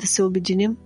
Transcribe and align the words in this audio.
да 0.00 0.06
се 0.06 0.22
обединим. 0.22 0.76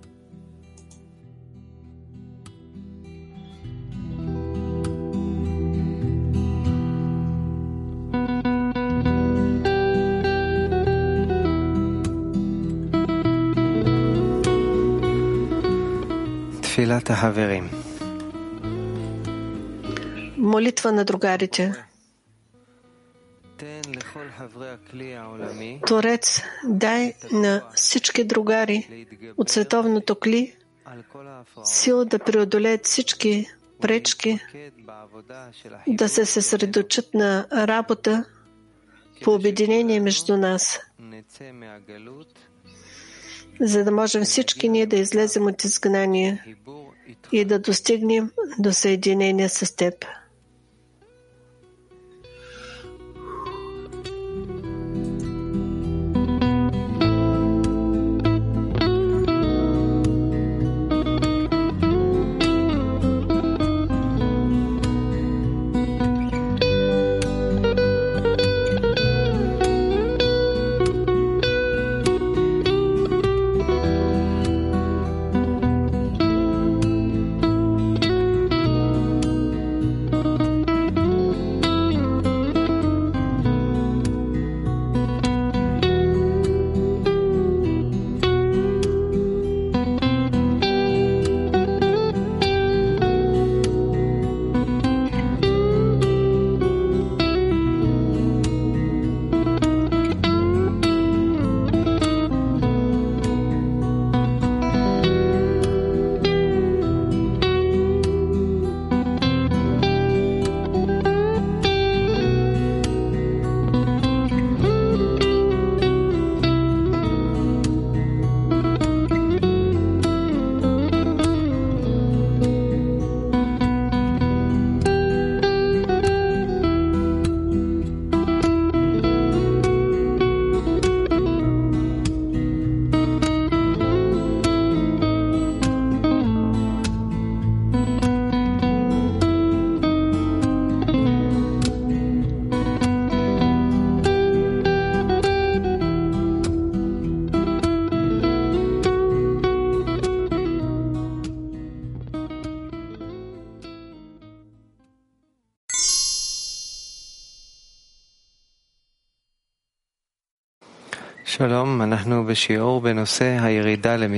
Молитва 20.37 20.93
на 20.93 21.05
другарите. 21.05 21.75
Творец, 25.87 26.43
дай 26.69 27.15
на 27.33 27.63
всички 27.75 28.00
другари 28.25 29.07
от 29.37 29.49
световното 29.49 30.15
кли 30.15 30.57
сила 31.65 32.05
да 32.05 32.19
преодолеят 32.19 32.87
всички 32.87 33.47
пречки, 33.81 34.39
да 35.89 36.09
се 36.09 36.27
съсредочат 36.27 37.15
на 37.15 37.47
работа 37.53 38.25
по 39.25 39.35
обединение 39.35 40.01
между 40.01 40.37
нас, 40.37 40.81
за 43.61 43.85
да 43.85 43.93
можем 43.93 44.23
всички 44.23 44.69
ние 44.69 44.87
да 44.87 44.97
излезем 44.97 45.47
от 45.47 45.65
изгнание 45.65 46.57
и 47.33 47.45
да 47.45 47.59
достигнем 47.59 48.31
до 48.59 48.73
съединение 48.73 49.49
с 49.49 49.77
Теб. 49.77 50.05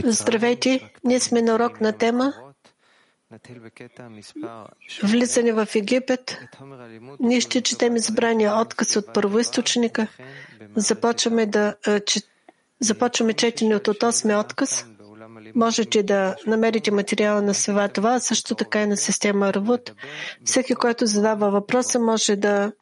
Здравейте! 0.05 0.91
Ние 1.05 1.21
сме 1.21 1.43
на 1.43 1.55
урок 1.55 1.81
на 1.81 1.93
тема 1.93 2.33
Влизане 5.03 5.53
в 5.53 5.69
Египет. 5.75 6.39
Ние 7.21 7.41
ще 7.41 7.61
четем 7.61 7.97
избрания 7.97 8.55
отказ 8.61 8.97
от 8.97 9.15
първоисточника. 9.15 10.07
Започваме 10.77 11.47
да 11.47 11.75
започваме 12.81 13.33
четене 13.33 13.77
от 13.77 13.87
8 13.87 14.41
отказ. 14.41 14.87
Можете 15.55 16.03
да 16.03 16.37
намерите 16.47 16.91
материала 16.91 17.43
на 17.43 17.53
това, 17.55 17.89
това, 17.89 18.21
също 18.21 18.55
така 18.55 18.83
и 18.83 18.87
на 18.87 18.97
система 18.97 19.53
Равут. 19.55 19.93
Всеки, 20.45 20.75
който 20.75 21.07
задава 21.07 21.51
въпроса, 21.51 21.99
може 21.99 22.37
да 22.37 22.73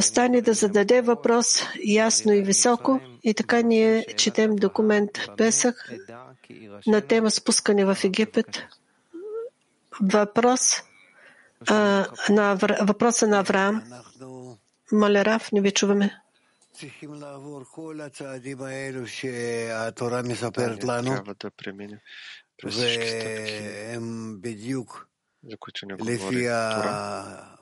стане 0.00 0.40
да 0.42 0.52
зададе 0.52 1.00
въпрос 1.00 1.62
ясно 1.84 2.32
и 2.32 2.42
високо. 2.42 3.00
И 3.22 3.34
така 3.34 3.62
ние 3.62 4.06
четем 4.16 4.56
документ 4.56 5.10
Песах 5.36 5.92
на 6.86 7.00
тема 7.00 7.30
спускане 7.30 7.84
в 7.84 7.96
Египет. 8.04 8.62
Въпрос 10.00 10.82
а, 11.68 12.06
на, 12.30 12.54
въпроса 12.80 13.26
на 13.26 13.38
Авраам. 13.38 13.82
Моля, 14.92 15.24
Раф, 15.24 15.52
не 15.52 15.60
ви 15.60 15.70
чуваме. 15.70 16.20
Трябва 21.05 21.35
да 21.39 21.51
преминем 21.51 21.99
през 22.57 22.75
всички 22.75 23.07
стъпки, 23.07 23.53
за 25.43 25.57
които 25.59 25.85
не 25.85 25.95
говори 25.95 26.45
Тора. 26.45 27.57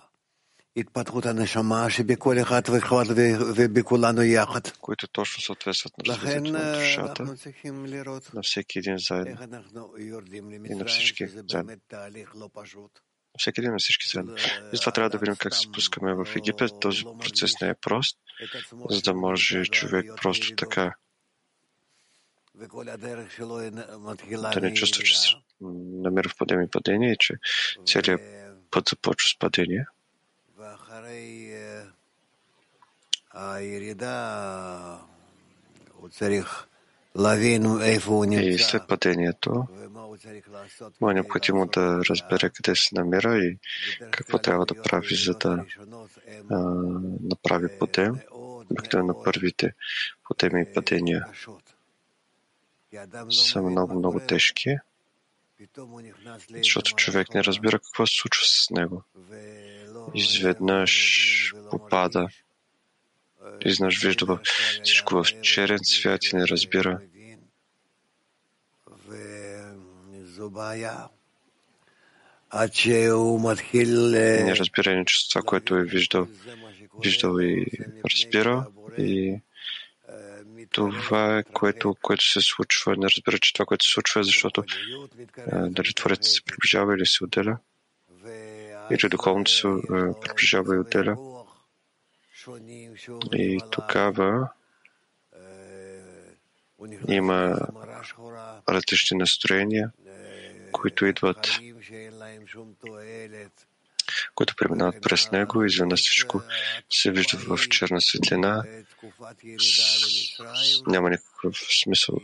התפתחות 0.78 1.26
הנשמה 1.26 1.90
שבכל 1.90 2.36
אחד 2.42 2.62
ואחד 2.70 3.06
ובכולנו 3.58 4.22
יחד. 4.24 4.68
които 4.80 5.08
точно 5.08 5.42
съответстват 5.42 5.94
на 5.98 6.04
развитието 6.14 6.52
на 6.52 6.80
душата, 6.80 7.24
на 8.34 8.42
всеки 8.44 8.80
един 8.80 8.98
заедно 8.98 9.94
и 9.98 10.76
на 10.76 10.86
всички 10.86 11.28
заедно. 11.28 11.76
Всеки 13.39 13.61
един 13.61 13.73
на 13.73 13.79
всички 13.79 14.09
заедно. 14.09 14.37
И 14.73 14.79
това 14.81 14.93
трябва 14.93 15.11
да 15.11 15.19
видим 15.19 15.37
как 15.37 15.55
се 15.55 15.61
спускаме 15.61 16.15
в 16.15 16.37
Египет. 16.37 16.71
Този 16.81 17.05
процес 17.05 17.61
не 17.61 17.69
е 17.69 17.75
прост, 17.75 18.19
за 18.91 19.01
да 19.01 19.15
може 19.15 19.65
човек 19.65 20.07
просто 20.23 20.55
така 20.57 20.95
да 24.53 24.61
не 24.61 24.75
чувства, 24.75 25.03
че 25.03 25.21
се 25.21 25.29
намира 25.61 26.29
в 26.29 26.37
падение 26.37 26.65
и 26.65 26.71
падение 26.71 27.13
и 27.13 27.17
че 27.19 27.35
целият 27.87 28.21
път 28.71 28.89
започва 28.89 29.29
с 29.29 29.39
падение. 29.39 29.87
И 38.43 38.59
след 38.59 38.83
падението 38.89 39.67
му 41.01 41.11
е 41.11 41.15
необходимо 41.15 41.67
да 41.67 42.01
разбере 42.11 42.51
къде 42.51 42.77
се 42.77 42.89
намира 42.93 43.39
и 43.39 43.59
какво 44.11 44.39
трябва 44.39 44.67
да 44.67 44.83
прави, 44.83 45.17
за 45.17 45.35
да 45.35 45.65
а, 46.51 46.59
направи 47.21 47.79
подем. 47.79 48.15
Обикновено 48.71 49.23
първите 49.25 49.73
подеми 50.29 50.63
и 50.63 50.75
падения 50.75 51.27
са 53.31 53.63
много, 53.63 53.95
много 53.95 54.21
тежки, 54.21 54.77
защото 56.51 56.95
човек 56.97 57.35
не 57.35 57.45
разбира 57.45 57.79
какво 57.79 58.07
се 58.07 58.17
случва 58.17 58.45
с 58.47 58.71
него. 58.71 59.03
Изведнъж 60.15 61.55
попада 61.71 62.29
Изнъж 63.65 64.03
вижда 64.03 64.39
всичко 64.83 65.15
в 65.15 65.43
черен 65.43 65.79
свят 65.83 66.25
и 66.25 66.37
не 66.37 66.49
разбира. 66.49 67.01
Не 74.45 74.57
разбира 74.57 74.97
нито 74.97 75.29
това, 75.29 75.43
което 75.43 75.77
е 75.77 75.85
виждал, 75.85 76.29
виждал 77.03 77.39
и 77.41 77.67
разбира. 78.15 78.67
И 78.99 79.41
това 80.71 81.43
което, 81.53 81.97
което 82.03 82.25
се 82.25 82.41
случва. 82.41 82.97
Не 82.97 83.07
разбира, 83.07 83.39
че 83.39 83.53
това, 83.53 83.67
което 83.67 83.85
се 83.85 83.93
случва, 83.93 84.25
защото 84.25 84.65
дали 85.53 85.93
Творец 85.93 86.29
се 86.29 86.43
приближава 86.43 86.95
или 86.95 87.07
се 87.07 87.25
отделя, 87.25 87.59
или 88.91 89.09
духовното 89.09 89.51
се 89.51 89.69
приближава 90.21 90.75
и 90.75 90.79
отделя. 90.79 91.36
И 93.33 93.59
тогава 93.71 94.49
има 97.09 97.59
различни 98.69 99.19
настроения, 99.19 99.93
които 100.73 101.07
идват, 101.07 101.49
които 104.35 104.57
преминават 104.57 105.03
през 105.03 105.31
него 105.31 105.63
и 105.63 105.67
изведнъж 105.67 106.01
всичко 106.01 106.43
се 106.91 107.11
вижда 107.11 107.39
в 107.39 107.69
черна 107.69 108.01
светлина. 108.01 108.65
Няма 110.87 111.11
никакъв 111.11 111.57
смисъл. 111.83 112.21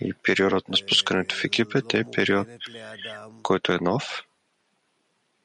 И 0.00 0.14
периодът 0.22 0.68
на 0.68 0.76
спускането 0.76 1.34
в 1.34 1.44
Египет 1.44 1.94
е 1.94 2.04
период, 2.12 2.48
който 3.42 3.72
е 3.72 3.78
нов, 3.80 4.22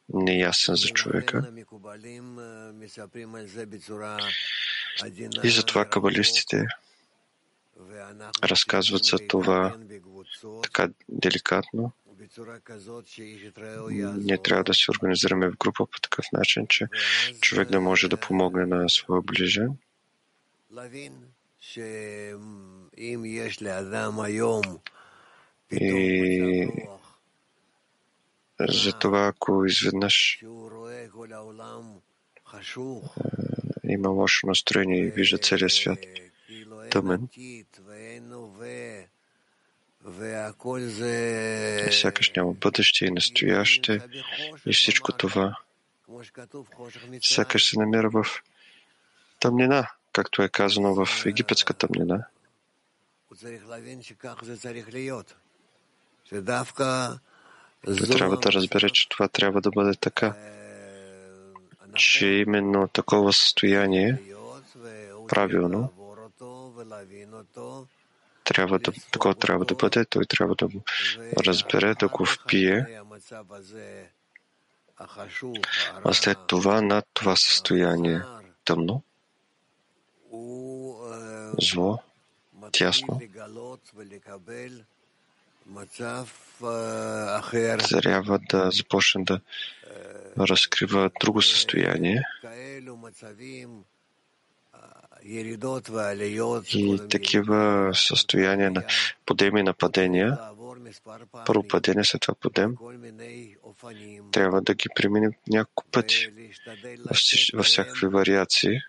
неясен 0.10 0.76
за 0.76 0.88
човека. 0.88 1.52
И 5.44 5.50
затова 5.50 5.86
кабалистите 5.86 6.66
разказват 8.44 9.04
за 9.04 9.18
това 9.28 9.78
така 10.64 10.90
деликатно. 11.10 11.92
Ние 14.18 14.38
трябва 14.38 14.64
да 14.64 14.74
се 14.74 14.92
организираме 14.92 15.50
в 15.50 15.58
група 15.58 15.86
по 15.86 16.00
такъв 16.02 16.26
начин, 16.34 16.68
че 16.68 16.88
човек 17.42 17.70
да 17.70 17.82
може 17.82 18.08
да 18.08 18.18
помогне 18.18 18.66
на 18.66 18.90
своя 18.90 19.22
ближен. 19.22 19.78
И 25.72 26.68
за 28.60 28.94
това, 29.00 29.28
ако 29.28 29.66
изведнъж 29.66 30.44
има 33.84 34.10
лошо 34.10 34.48
настроение 34.48 35.00
и 35.00 35.10
вижда 35.10 35.38
целия 35.38 35.70
свят 35.70 36.00
тъмен, 36.92 37.28
и 41.88 41.92
сякаш 41.92 42.32
няма 42.36 42.54
бъдеще 42.54 43.06
и 43.06 43.12
настояще 43.12 44.00
и 44.66 44.74
всичко 44.74 45.12
това 45.12 45.58
сякаш 47.22 47.70
се 47.70 47.80
намира 47.80 48.10
в 48.10 48.26
тъмнина, 49.40 49.92
както 50.14 50.42
е 50.42 50.50
казано 50.50 51.06
в 51.06 51.26
египетска 51.26 51.74
тъмнина. 51.74 52.26
Трябва 57.84 58.38
да 58.38 58.52
разбере, 58.52 58.90
че 58.90 59.10
това 59.10 59.28
трябва 59.28 59.62
да 59.62 59.72
бъде 59.72 59.96
така, 59.96 60.36
че 61.96 62.28
именно 62.28 62.88
такова 62.88 63.34
състояние 63.34 64.22
правилно 65.28 65.94
трябва 68.44 68.80
да, 68.80 68.92
такова 69.12 69.36
трябва 69.36 69.66
да 69.66 69.76
бъде, 69.76 70.06
той 70.06 70.26
трябва 70.26 70.56
да 70.56 70.68
го 70.68 70.82
разбере, 71.38 71.96
да 71.96 72.08
го 72.08 72.26
впие, 72.26 73.02
а 76.04 76.14
след 76.14 76.38
това 76.48 76.82
над 76.82 77.06
това 77.14 77.36
състояние 77.36 78.22
тъмно, 78.66 79.04
зло, 81.62 82.00
тясно, 82.72 83.22
трябва 88.02 88.40
да 88.50 88.72
започне 88.72 89.24
да 89.24 89.40
разкрива 90.38 91.12
друго 91.20 91.42
състояние. 91.42 92.22
И 96.74 97.00
такива 97.10 97.92
състояния 97.94 98.72
на 98.72 98.84
подеми 99.26 99.60
и 99.60 99.64
нападения, 99.64 100.40
първо 101.46 101.68
падение, 101.68 102.04
след 102.04 102.22
това 102.22 102.36
подем, 102.36 102.76
трябва 104.32 104.62
да 104.62 104.74
ги 104.74 104.86
преминем 104.96 105.32
няколко 105.48 105.86
пъти 105.92 106.30
във 107.54 107.66
всякакви 107.66 108.08
вариации. 108.08 108.80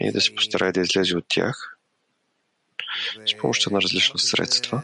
И 0.00 0.12
да 0.12 0.20
се 0.20 0.34
постарае 0.34 0.72
да 0.72 0.80
излезе 0.80 1.16
от 1.16 1.24
тях 1.28 1.77
с 3.26 3.36
помощта 3.38 3.70
на 3.70 3.82
различни 3.82 4.20
средства. 4.20 4.82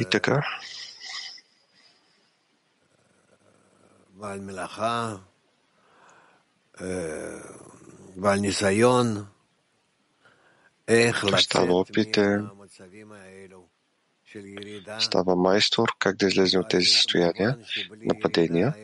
И 0.00 0.04
така, 0.10 0.42
става 11.38 11.74
опите, 11.80 12.40
става 14.98 15.36
майстор 15.36 15.88
как 15.98 16.16
да 16.16 16.26
излезе 16.26 16.58
от 16.58 16.68
тези 16.68 16.86
състояния, 16.86 17.58
нападения. 17.96 18.74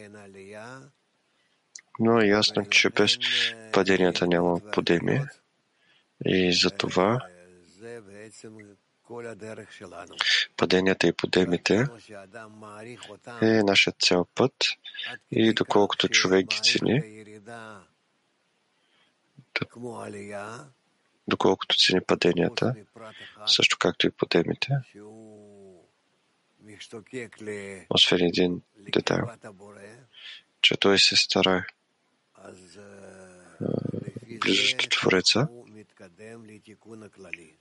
Но 2.00 2.20
е 2.20 2.26
ясно, 2.26 2.66
че 2.70 2.90
без 2.90 3.18
паденията 3.72 4.26
няма 4.26 4.60
подемие. 4.72 5.26
И 6.26 6.52
за 6.52 6.70
това 6.70 7.20
паденията 10.56 11.06
и 11.06 11.12
подемите 11.12 11.86
е 13.42 13.62
нашия 13.62 13.92
цял 13.98 14.26
път 14.34 14.52
и 15.30 15.54
доколкото 15.54 16.08
човек 16.08 16.46
ги 16.46 16.60
цени, 16.62 17.24
доколкото 21.28 21.76
цени 21.76 22.00
паденията, 22.00 22.74
също 23.46 23.76
както 23.80 24.06
и 24.06 24.10
подемите, 24.10 24.72
освен 27.90 28.20
един 28.20 28.62
детайл, 28.78 29.26
че 30.62 30.76
той 30.76 30.98
се 30.98 31.16
старае 31.16 31.66
близо 34.40 34.76
до 34.76 34.88
Твореца, 34.88 35.48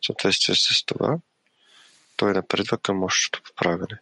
в 0.01 0.05
съответствие 0.05 0.55
с 0.55 0.85
това, 0.85 1.19
той 2.15 2.33
напредва 2.33 2.77
към 2.77 3.03
общото 3.03 3.41
поправяне. 3.43 3.99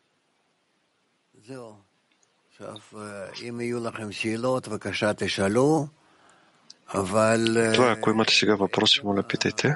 Това, 7.73 7.91
ако 7.91 8.09
имате 8.09 8.33
сега 8.33 8.55
въпроси, 8.55 9.01
моля, 9.03 9.23
питайте. 9.23 9.75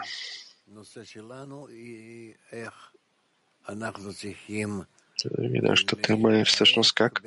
Нашата 5.37 5.95
тема 5.95 6.37
е 6.37 6.45
всъщност 6.45 6.93
как 6.93 7.23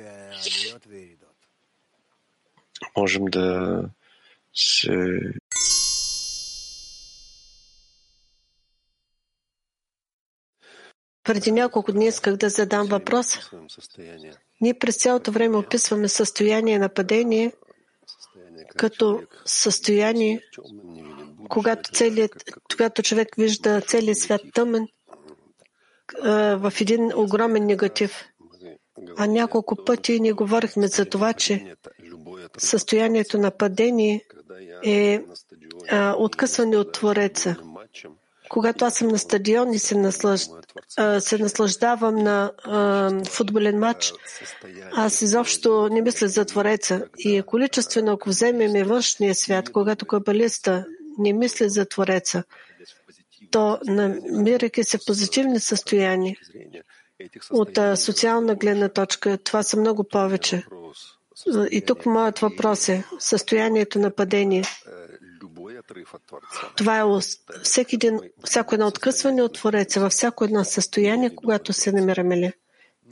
можем 2.97 3.25
да 3.25 3.83
се 4.53 4.91
Преди 11.23 11.51
няколко 11.51 11.91
дни 11.91 12.07
исках 12.07 12.35
да 12.35 12.49
задам 12.49 12.87
въпрос. 12.87 13.51
Ние 14.61 14.73
през 14.73 14.97
цялото 14.97 15.31
време 15.31 15.57
описваме 15.57 16.07
състояние 16.07 16.79
на 16.79 16.89
падение 16.89 17.51
като 18.77 19.23
състояние, 19.45 20.41
когато, 21.49 21.91
целият, 21.91 22.43
когато 22.71 23.03
човек 23.03 23.27
вижда 23.37 23.81
целият 23.81 24.17
свят 24.17 24.41
тъмен 24.53 24.87
в 26.57 26.73
един 26.81 27.11
огромен 27.15 27.65
негатив. 27.65 28.28
А 29.17 29.27
няколко 29.27 29.85
пъти 29.85 30.19
ние 30.19 30.31
говорихме 30.31 30.87
за 30.87 31.05
това, 31.05 31.33
че 31.33 31.75
състоянието 32.57 33.37
на 33.37 33.51
падение 33.51 34.25
е 34.85 35.21
откъсване 36.17 36.77
от 36.77 36.91
Твореца. 36.91 37.55
Когато 38.49 38.85
аз 38.85 38.93
съм 38.93 39.07
на 39.07 39.19
стадион 39.19 39.73
и 39.73 39.79
се, 39.79 39.95
наслаж... 39.95 40.47
се 41.19 41.37
наслаждавам 41.37 42.15
на 42.15 42.51
футболен 43.29 43.79
матч, 43.79 44.13
аз 44.91 45.21
изобщо 45.21 45.89
не 45.91 46.01
мисля 46.01 46.27
за 46.27 46.45
Твореца. 46.45 47.05
И 47.17 47.41
количествено, 47.41 48.11
ако 48.11 48.29
вземем 48.29 48.75
и 48.75 48.83
външния 48.83 49.35
свят, 49.35 49.69
когато 49.69 50.05
кабалиста 50.05 50.85
не 51.17 51.33
мисли 51.33 51.69
за 51.69 51.85
Твореца, 51.85 52.43
то 53.51 53.79
намирайки 53.85 54.83
се 54.83 54.97
в 54.97 55.01
позитивни 55.07 55.59
състояния, 55.59 56.35
от 57.49 57.79
социална 57.95 58.55
гледна 58.55 58.89
точка, 58.89 59.37
това 59.37 59.63
са 59.63 59.77
много 59.77 60.03
повече. 60.03 60.65
И 61.71 61.81
тук 61.85 62.05
моят 62.05 62.39
въпрос 62.39 62.89
е 62.89 63.03
състоянието 63.19 63.99
на 63.99 64.11
падение. 64.11 64.63
Това 66.77 66.99
е 66.99 67.03
всеки 67.63 67.95
един, 67.95 68.19
всяко 68.45 68.75
едно 68.75 68.87
откъсване 68.87 69.41
от 69.41 69.53
Твореца, 69.53 69.99
във 69.99 70.11
всяко 70.11 70.43
едно 70.43 70.63
състояние, 70.63 71.35
когато 71.35 71.73
се 71.73 71.91
намираме 71.91 72.37
ли, 72.37 72.53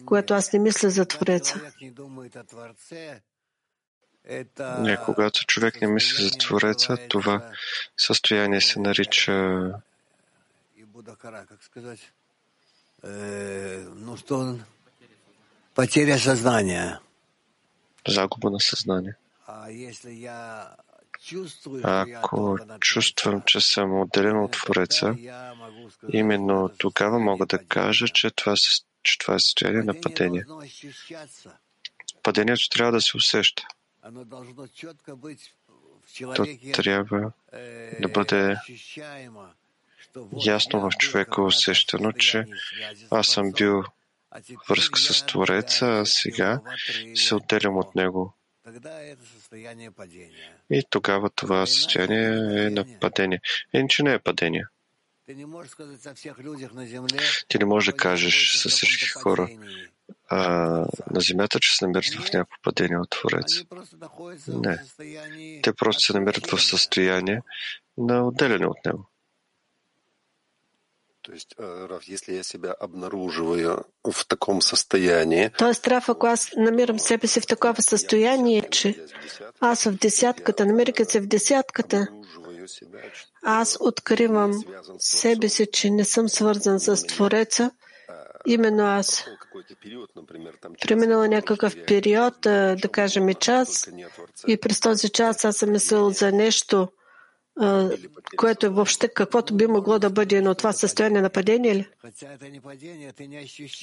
когато 0.06 0.34
аз 0.34 0.54
не 0.54 0.60
мисля 0.60 0.90
за 0.90 1.06
Твореца. 1.06 1.62
Не, 4.80 4.98
когато 5.06 5.46
човек 5.46 5.82
не 5.82 5.88
мисли 5.88 6.24
за 6.24 6.38
Твореца, 6.38 6.98
това 7.10 7.52
състояние 7.98 8.62
се 8.62 8.80
нарича 8.80 9.72
потеря 15.76 16.20
съзнания. 16.20 17.00
Загуба 18.08 18.50
на 18.50 18.60
съзнание. 18.60 19.14
Ако 21.84 22.58
чувствам, 22.80 23.42
че 23.46 23.62
съм 23.62 24.02
отделен 24.02 24.38
от 24.44 24.52
Твореца, 24.52 25.16
именно 26.14 26.70
тогава 26.78 27.20
мога 27.20 27.46
да 27.46 27.66
кажа, 27.66 28.08
че 28.08 28.32
това, 28.32 28.54
че 29.04 29.18
това 29.20 29.36
е 29.36 29.40
състояние 29.40 29.84
на 29.84 30.02
падение. 30.02 30.46
Падението 32.24 32.70
трябва 32.70 32.92
да 32.92 33.02
се 33.02 33.18
усеща. 33.18 33.64
То 36.36 36.46
трябва 36.74 37.32
да 38.00 38.08
бъде 38.08 38.58
ясно 40.46 40.80
в 40.80 40.90
човека 40.98 41.42
усещано, 41.42 42.12
че 42.12 42.46
аз 43.12 43.28
съм 43.28 43.52
бил 43.52 43.84
връзка 44.70 45.00
с 45.00 45.26
Твореца, 45.26 45.86
а 45.86 46.06
сега 46.06 46.62
се 47.16 47.36
отделям 47.36 47.78
от 47.78 47.96
него. 47.96 48.34
И 50.70 50.84
тогава 50.90 51.30
това 51.30 51.66
състояние 51.66 52.26
е 52.66 52.70
на 52.70 53.00
падение. 53.00 53.42
Иначе 53.74 54.04
не 54.04 54.14
е 54.14 54.20
падение. 54.20 54.66
Ти 55.26 55.36
не 57.60 57.66
можеш 57.66 57.86
да 57.86 57.98
кажеш 57.98 58.58
с 58.58 58.70
всички 58.70 59.06
хора 59.08 59.50
а, 60.30 60.40
на 61.12 61.22
земята, 61.22 61.60
че 61.60 61.76
се 61.76 61.86
намират 61.86 62.14
в 62.14 62.34
някакво 62.34 62.56
падение 62.64 62.98
от 62.98 63.10
Творец. 63.10 63.64
Не. 64.48 64.80
Те 65.64 65.74
просто 65.74 66.02
се 66.02 66.14
намират 66.14 66.48
в 66.48 66.62
състояние 66.62 67.42
на 67.98 68.28
отделяне 68.28 68.66
от 68.66 68.86
него. 68.86 69.10
То 71.28 71.34
есть, 71.34 71.56
э, 71.58 71.88
Раф, 71.90 72.04
если 72.06 72.36
я 72.36 72.44
себя 72.44 72.74
обнаруживаю 72.80 73.86
в 74.02 74.26
таком 74.28 74.62
состоянии... 74.62 75.52
Тоест, 75.58 75.88
Раф, 75.88 76.10
ако 76.10 76.28
аз 76.28 76.52
намирам 76.58 77.00
себе 77.00 77.28
си 77.28 77.42
в 77.42 77.48
такова 77.48 77.82
състояние, 77.82 78.62
че 78.62 79.06
аз 79.60 79.84
в 79.84 79.92
десятката, 79.92 80.66
намирайки 80.66 81.06
се 81.06 81.20
в 81.20 81.28
десятката, 81.28 82.08
аз 83.44 83.78
откривам 83.80 84.64
себе 85.00 85.50
си, 85.50 85.68
че 85.74 85.90
не 85.90 86.06
съм 86.06 86.30
свързан 86.30 86.80
с 86.80 87.08
Твореца, 87.08 87.72
именно 88.46 88.84
аз. 88.84 89.26
Преминала 90.82 91.28
някакъв 91.28 91.76
период, 91.88 92.34
да 92.42 92.90
кажем 92.92 93.30
и 93.30 93.36
час, 93.36 93.88
и 94.48 94.58
през 94.58 94.80
този 94.80 95.10
час 95.10 95.46
аз 95.46 95.58
съм 95.58 95.72
мислил 95.72 96.10
за 96.10 96.32
нещо, 96.32 96.88
което 98.38 98.66
е 98.66 98.70
въобще 98.70 99.08
каквото 99.08 99.56
би 99.56 99.68
могло 99.68 100.00
да 100.00 100.10
бъде, 100.10 100.42
но 100.42 100.56
това 100.56 100.74
състояние 100.74 101.22
на 101.22 101.30
падение 101.30 101.76
ли? 101.76 101.88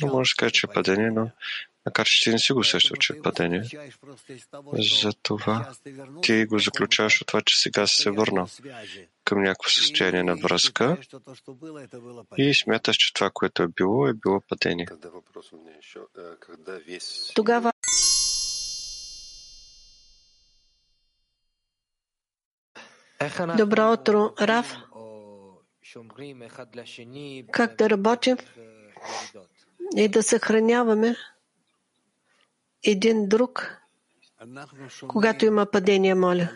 Може 0.03 0.31
да 0.31 0.37
кажа, 0.37 0.53
че 0.53 0.67
е 0.71 0.75
падение, 0.75 1.11
но 1.11 1.31
макар 1.87 2.07
че 2.07 2.25
ти 2.25 2.31
не 2.31 2.39
си 2.39 2.53
го 2.53 2.59
усещал, 2.59 2.97
че 2.97 3.13
е 3.13 3.23
падение, 3.23 3.63
затова 5.03 5.73
ти 6.23 6.45
го 6.45 6.59
заключаваш 6.59 7.21
от 7.21 7.27
това, 7.27 7.41
че 7.41 7.61
сега 7.61 7.87
си 7.87 7.97
се 7.97 8.11
върнал 8.11 8.47
към 9.25 9.43
някакво 9.43 9.71
състояние 9.71 10.23
на 10.23 10.37
връзка 10.37 10.97
и 12.37 12.55
смяташ, 12.55 12.97
че 12.97 13.15
това, 13.15 13.31
което 13.31 13.63
е 13.63 13.69
било, 13.69 14.09
е 14.09 14.13
било 14.13 14.41
падение. 14.49 14.87
Тогава 17.35 17.73
Добро 23.57 23.93
утро, 23.93 24.33
Раф. 24.41 24.77
Как 27.53 27.77
да 27.77 27.91
работим 27.91 28.37
и 29.97 30.09
да 30.09 30.23
съхраняваме 30.23 31.17
един 32.83 33.29
друг, 33.29 33.81
когато 35.09 35.45
има 35.45 35.67
падение, 35.67 36.15
моля. 36.15 36.49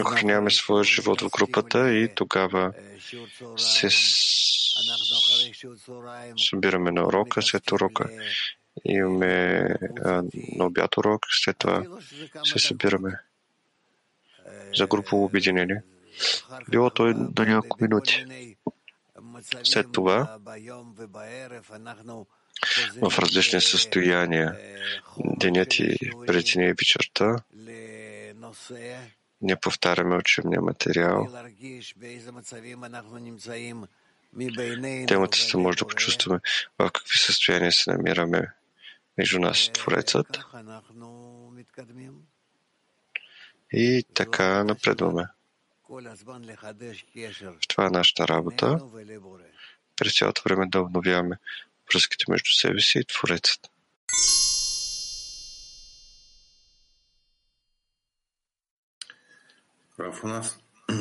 Охраняваме 0.00 0.50
своя 0.50 0.84
живот 0.84 1.20
в 1.20 1.30
групата 1.30 1.94
и 1.94 2.14
тогава 2.14 2.72
се 3.56 3.88
събираме 6.36 6.90
на 6.90 7.06
урока, 7.06 7.42
след 7.42 7.72
урока 7.72 8.10
имаме 8.84 9.68
на 10.56 10.66
обяд 10.66 10.96
урок, 10.96 11.26
след 11.30 11.58
това 11.58 11.84
се 12.44 12.58
събираме 12.58 13.20
за 14.76 14.86
групово 14.86 15.24
обединение. 15.24 15.82
Било 16.68 16.90
той 16.90 17.14
на 17.14 17.46
няколко 17.46 17.76
минути. 17.80 18.24
След 19.64 19.92
това 19.92 20.38
в 23.02 23.18
различни 23.18 23.60
състояния, 23.60 24.58
денят 25.18 25.74
и 25.74 25.96
преди 26.26 26.52
и 26.56 26.72
вечерта, 26.72 27.36
не 29.42 29.56
повтаряме 29.56 30.16
учебния 30.16 30.60
материал. 30.60 31.28
Темата 35.08 35.38
се 35.38 35.56
може 35.56 35.78
да 35.78 35.86
почувстваме 35.86 36.40
в 36.78 36.90
какви 36.90 37.18
състояния 37.18 37.72
се 37.72 37.92
намираме 37.92 38.52
между 39.18 39.38
нас 39.38 39.70
Творецът. 39.72 40.26
И 43.72 44.04
така 44.14 44.64
напредваме. 44.64 45.26
Това 47.68 47.86
е 47.86 47.90
нашата 47.90 48.28
работа. 48.28 48.80
През 49.96 50.18
цялото 50.18 50.42
време 50.44 50.66
да 50.68 50.80
обновяваме 50.80 51.36
връзките 51.92 52.24
между 52.28 52.50
себе 52.50 52.80
си 52.80 52.98
и 52.98 53.04
Творецът. 53.04 53.70
Раф, 60.00 60.24
у 60.24 60.28
нас 60.28 60.58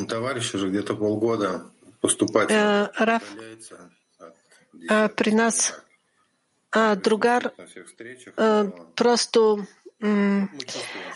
товарищ 0.10 0.54
уже 0.54 0.70
где-то 0.70 0.98
полгода 0.98 1.66
поступать. 2.02 2.50
Раф, 2.50 3.36
при 5.16 5.34
нас 5.34 5.74
другар 6.76 7.52
просто 8.96 9.66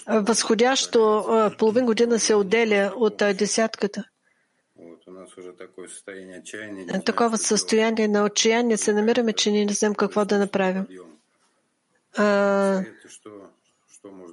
възходящо 0.07 1.25
половин 1.59 1.85
година 1.85 2.19
се 2.19 2.35
отделя 2.35 2.93
от 2.95 3.17
десятката. 3.17 4.03
Такова 7.05 7.37
състояние 7.37 8.07
на 8.07 8.23
отчаяние 8.23 8.77
се 8.77 8.93
намираме, 8.93 9.33
че 9.33 9.51
ние 9.51 9.65
не 9.65 9.73
знаем 9.73 9.95
какво 9.95 10.25
да 10.25 10.37
направим. 10.37 10.87
А, 12.17 12.83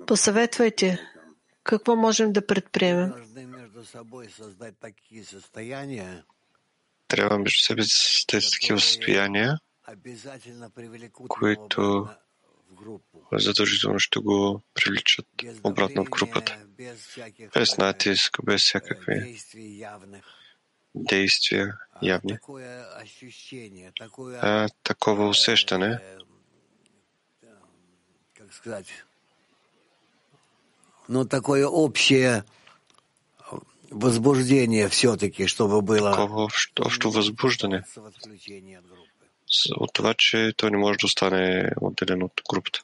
посъветвайте, 0.06 0.98
какво 1.64 1.96
можем 1.96 2.32
да 2.32 2.46
предприемем. 2.46 3.12
Трябва 7.08 7.38
между 7.38 7.60
себе 7.64 7.82
да 7.82 7.88
създадете 7.88 8.52
такива 8.52 8.80
състояния, 8.80 9.58
които 11.28 12.08
задължително 13.32 13.98
ще 13.98 14.18
го 14.20 14.62
привличат 14.74 15.26
обратно 15.64 16.04
в 16.04 16.10
групата. 16.10 16.58
Без 17.54 17.78
натиск, 17.78 18.44
без 18.44 18.62
всякакви 18.62 19.40
действия 20.94 21.78
явни. 22.02 22.38
А 24.42 24.68
такова 24.82 25.28
усещане, 25.28 25.98
но 31.08 31.24
такое 31.24 31.64
общее 31.66 32.42
возбуждение 33.90 34.88
все-таки, 34.88 35.46
чтобы 35.46 35.82
было... 35.82 36.10
Такова 36.10 36.48
общо 36.80 37.10
възбуждане 37.10 37.84
от 39.76 39.90
това, 39.92 40.14
че 40.18 40.52
той 40.56 40.70
не 40.70 40.78
може 40.78 40.98
да 40.98 41.06
остане 41.06 41.70
отделен 41.80 42.22
от 42.22 42.40
групата. 42.50 42.80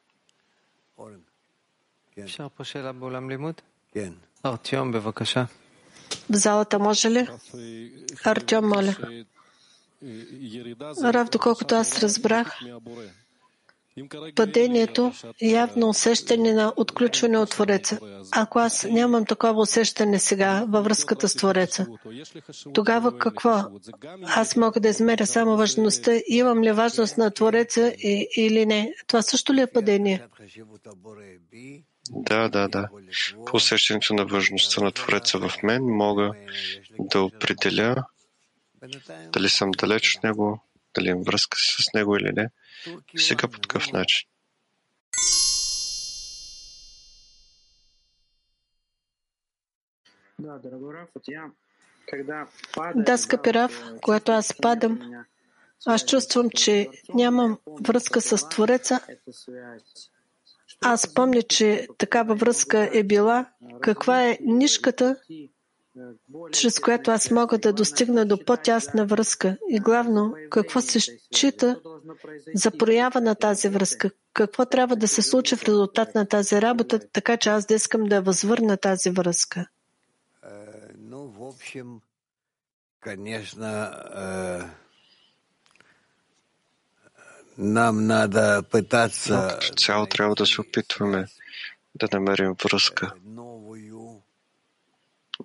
В 6.31 6.37
залата 6.37 6.79
може 6.79 7.11
ли? 7.11 7.29
Артем, 8.25 8.69
моля. 8.69 9.25
Рав, 11.03 11.29
доколкото 11.29 11.75
аз 11.75 12.03
разбрах, 12.03 12.59
падението 14.37 15.13
е 15.43 15.47
явно 15.47 15.89
усещане 15.89 16.53
на 16.53 16.73
отключване 16.77 17.39
от 17.39 17.51
Твореца. 17.51 17.99
Ако 18.33 18.59
аз 18.59 18.85
нямам 18.85 19.27
такова 19.27 19.61
усещане 19.61 20.19
сега 20.19 20.65
във 20.69 20.85
връзката 20.85 21.29
с 21.29 21.35
Твореца, 21.35 21.87
тогава 22.75 23.19
какво? 23.19 23.65
Аз 24.23 24.57
мога 24.57 24.81
да 24.81 24.89
измеря 24.89 25.27
само 25.27 25.57
важността. 25.57 26.21
Имам 26.27 26.63
ли 26.63 26.73
важност 26.73 27.19
на 27.19 27.31
Твореца 27.31 27.95
или 28.37 28.67
не? 28.67 28.95
Това 29.07 29.23
също 29.23 29.55
ли 29.55 29.61
е 29.61 29.67
падение? 29.67 30.23
Да, 32.11 32.49
да, 32.49 32.69
да. 32.69 32.89
По 33.47 33.57
усещането 33.57 34.15
на 34.15 34.25
важността 34.25 34.85
на 34.85 34.93
Твореца 34.93 35.39
в 35.39 35.53
мен 35.63 35.83
мога 35.85 36.33
да 36.99 37.23
определя 37.23 38.05
дали 39.33 39.49
съм 39.49 39.71
далеч 39.71 40.17
от 40.17 40.25
него, 40.25 40.61
дали 40.95 41.09
имам 41.09 41.23
връзка 41.23 41.59
с 41.59 41.93
него 41.95 42.17
или 42.17 42.33
не. 42.33 42.49
Сега 43.17 43.49
по 43.49 43.61
такъв 43.61 43.93
начин. 43.93 44.29
Да, 52.95 53.19
скъпи 53.19 53.55
Рав, 53.55 53.83
когато 54.03 54.33
аз 54.33 54.55
падам, 54.63 55.25
аз 55.87 56.05
чувствам, 56.05 56.51
че 56.51 56.89
нямам 57.15 57.59
връзка 57.81 58.21
с 58.21 58.49
Твореца. 58.49 59.01
Аз 60.81 61.15
помня, 61.15 61.43
че 61.43 61.89
такава 61.99 62.35
връзка 62.35 62.91
е 62.93 63.03
била. 63.03 63.47
Каква 63.81 64.29
е 64.29 64.39
нишката, 64.41 65.17
чрез 66.53 66.79
която 66.79 67.11
аз 67.11 67.31
мога 67.31 67.59
да 67.59 67.73
достигна 67.73 68.27
до 68.27 68.45
по-тясна 68.45 69.07
връзка. 69.07 69.57
И 69.71 69.81
главно, 69.81 70.35
какво 70.51 70.81
се 70.81 71.01
счита 71.01 71.81
за 72.55 72.71
проява 72.71 73.21
на 73.21 73.35
тази 73.35 73.69
връзка. 73.69 74.11
Какво 74.33 74.67
трябва 74.67 74.97
да 74.97 75.09
се 75.09 75.23
случи 75.23 75.57
в 75.57 75.63
резултат 75.63 76.15
на 76.15 76.27
тази 76.27 76.63
работа, 76.63 77.01
така 77.13 77.37
че 77.37 77.49
аз 77.49 77.67
да 77.67 77.75
искам 77.75 78.05
да 78.05 78.23
възвърна 78.23 78.77
тази 78.77 79.11
връзка. 79.11 79.67
Нам 87.59 88.07
надо 88.07 88.63
пытаться... 88.71 89.59
цяло 89.77 90.07
трябва 90.07 90.35
да 90.35 90.47
се 90.47 90.61
опитваме 90.61 91.27
да 91.95 92.09
намерим 92.13 92.55
връзка 92.65 93.13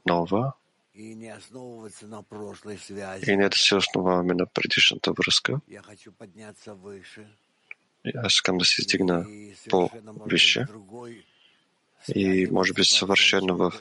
нова. 0.05 0.53
И 0.95 1.15
не 3.37 3.49
да 3.49 3.57
се 3.57 3.75
основаваме 3.75 4.33
на 4.33 4.45
предишната 4.45 5.11
връзка. 5.11 5.59
Аз 8.15 8.33
искам 8.33 8.57
да 8.57 8.65
се 8.65 8.81
издигна 8.81 9.25
по-висше 9.69 10.65
и 12.15 12.47
може 12.51 12.73
би 12.73 12.83
съвършено 12.83 13.57
в 13.57 13.71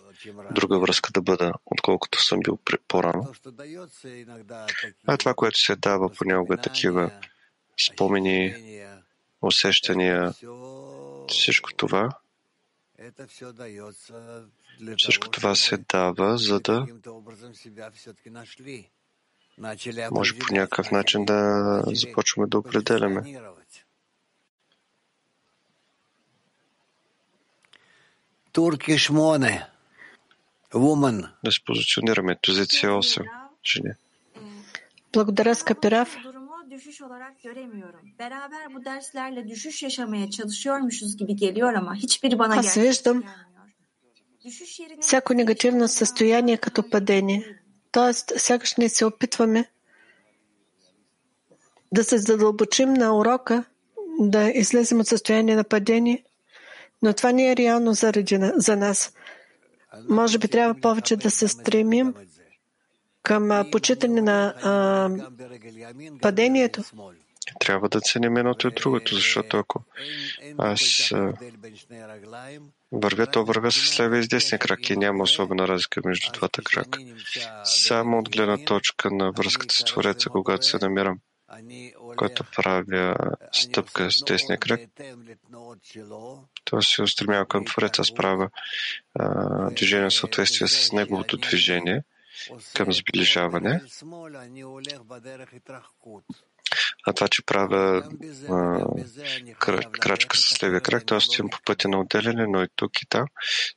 друга 0.51 0.79
връзка 0.79 1.11
да 1.13 1.23
бъда, 1.23 1.53
отколкото 1.67 2.23
съм 2.23 2.41
бил 2.41 2.59
по-рано. 2.89 3.35
А 5.07 5.17
това, 5.17 5.35
което 5.35 5.59
се 5.59 5.77
дава 5.77 6.09
понякога 6.09 6.57
такива 6.57 7.11
спомени, 7.77 8.55
усещания, 9.43 10.35
всичко 11.29 11.75
това 11.75 12.11
всичко 14.99 15.31
това 15.31 15.55
се 15.55 15.77
дава, 15.93 16.39
за 16.39 16.61
да 16.61 16.87
може 20.11 20.39
по 20.39 20.55
някакъв 20.55 20.91
начин 20.91 21.25
да 21.25 21.83
започваме 21.87 22.49
да 22.49 22.59
определяме. 22.59 23.41
Турки 28.53 28.99
Шмоне. 28.99 29.67
Woman. 30.73 31.29
Да 31.45 31.53
се 31.53 31.61
позиционираме. 31.67 32.37
Позиция 32.43 32.91
8. 32.91 33.29
Жени. 33.65 33.93
Благодаря, 35.13 35.55
скъпи 35.55 35.91
Раф 35.91 36.17
düşüş 36.71 37.03
olarak 37.03 37.43
göremiyorum. 37.43 38.01
Beraber 38.19 38.75
bu 38.75 38.85
derslerle 38.85 39.49
düşüş 39.49 39.83
yaşamaya 39.83 40.31
çalışıyormuşuz 40.31 41.17
gibi 41.17 41.37
geliyor 41.37 41.75
ama 41.75 41.95
hiçbiri 41.95 42.39
bana 42.39 42.57
Аз 42.57 42.77
виждам 42.77 43.23
всяко 45.01 45.35
негативно 45.35 45.89
състояние 45.89 46.57
като 46.57 46.91
падение. 46.91 47.59
Тоест, 47.93 48.33
сякаш 48.37 48.77
ние 48.77 48.89
се 48.89 49.05
опитваме 49.05 49.71
да 51.93 52.05
се 52.05 52.19
задълбочим 52.19 52.93
на 52.93 53.17
урока, 53.17 53.65
да 54.21 54.51
излезем 54.51 55.01
от 55.01 55.07
състояние 55.07 55.57
на 55.57 55.65
падение, 55.65 56.25
но 57.03 57.13
това 57.13 57.33
не 57.33 57.53
е 57.53 57.57
реално 57.57 57.93
заради, 57.93 58.39
за 58.55 58.77
нас. 58.77 59.13
Може 60.09 60.39
би 60.39 60.49
трябва 60.49 60.81
повече 60.81 61.17
да 61.17 61.31
се 61.31 61.49
стремим 61.49 62.15
към 63.23 63.71
почитане 63.73 64.21
на 64.21 64.55
а, 64.63 65.11
падението. 66.21 66.83
Трябва 67.61 67.89
да 67.89 68.01
ценим 68.01 68.37
едното 68.37 68.69
и 68.69 68.71
другото, 68.71 69.15
защото 69.15 69.57
ако 69.57 69.85
аз 70.59 71.13
вървя, 72.93 73.27
то 73.27 73.45
вървя 73.45 73.73
с 73.73 74.01
лева 74.01 74.19
и 74.19 74.23
с 74.23 74.29
десния 74.29 74.59
крак 74.59 74.91
и 74.91 74.97
няма 74.97 75.23
особена 75.23 75.69
разлика 75.69 76.01
между 76.05 76.33
двата 76.33 76.63
крака. 76.63 76.99
Само 77.65 78.19
от 78.19 78.31
гледна 78.31 78.65
точка 78.65 79.11
на 79.11 79.33
връзката 79.33 79.75
с 79.75 79.85
Твореца, 79.85 80.31
когато 80.31 80.67
се 80.67 80.79
намирам, 80.79 81.19
когато 82.17 82.45
правя 82.57 83.17
стъпка 83.53 84.11
с 84.11 84.25
десния 84.25 84.59
крак, 84.59 84.81
то 86.65 86.83
се 86.83 87.03
устремява 87.03 87.47
към 87.47 87.65
Твореца, 87.65 88.03
аз 88.03 88.15
правя 88.15 88.51
движение 89.71 90.11
в 90.11 90.15
съответствие 90.15 90.69
с 90.69 90.93
неговото 90.93 91.37
движение– 91.37 92.03
към 92.75 92.93
сближаване. 92.93 93.81
А 97.09 97.13
това, 97.13 97.29
че 97.29 97.43
правя 97.43 98.03
а, 98.51 98.85
крачка 99.93 100.37
с 100.37 100.63
левия 100.63 100.81
крак, 100.81 101.07
т.е. 101.07 101.19
имам 101.39 101.51
по 101.51 101.59
пътя 101.65 101.89
на 101.89 102.01
отделяне, 102.01 102.47
но 102.47 102.63
и 102.63 102.69
тук 102.77 103.03
и 103.03 103.07
там 103.09 103.27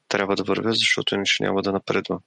трябва 0.08 0.36
да 0.36 0.44
вървя, 0.44 0.74
защото 0.74 1.16
иначе 1.16 1.44
няма 1.44 1.62
да 1.62 1.72
напредвам. 1.72 2.20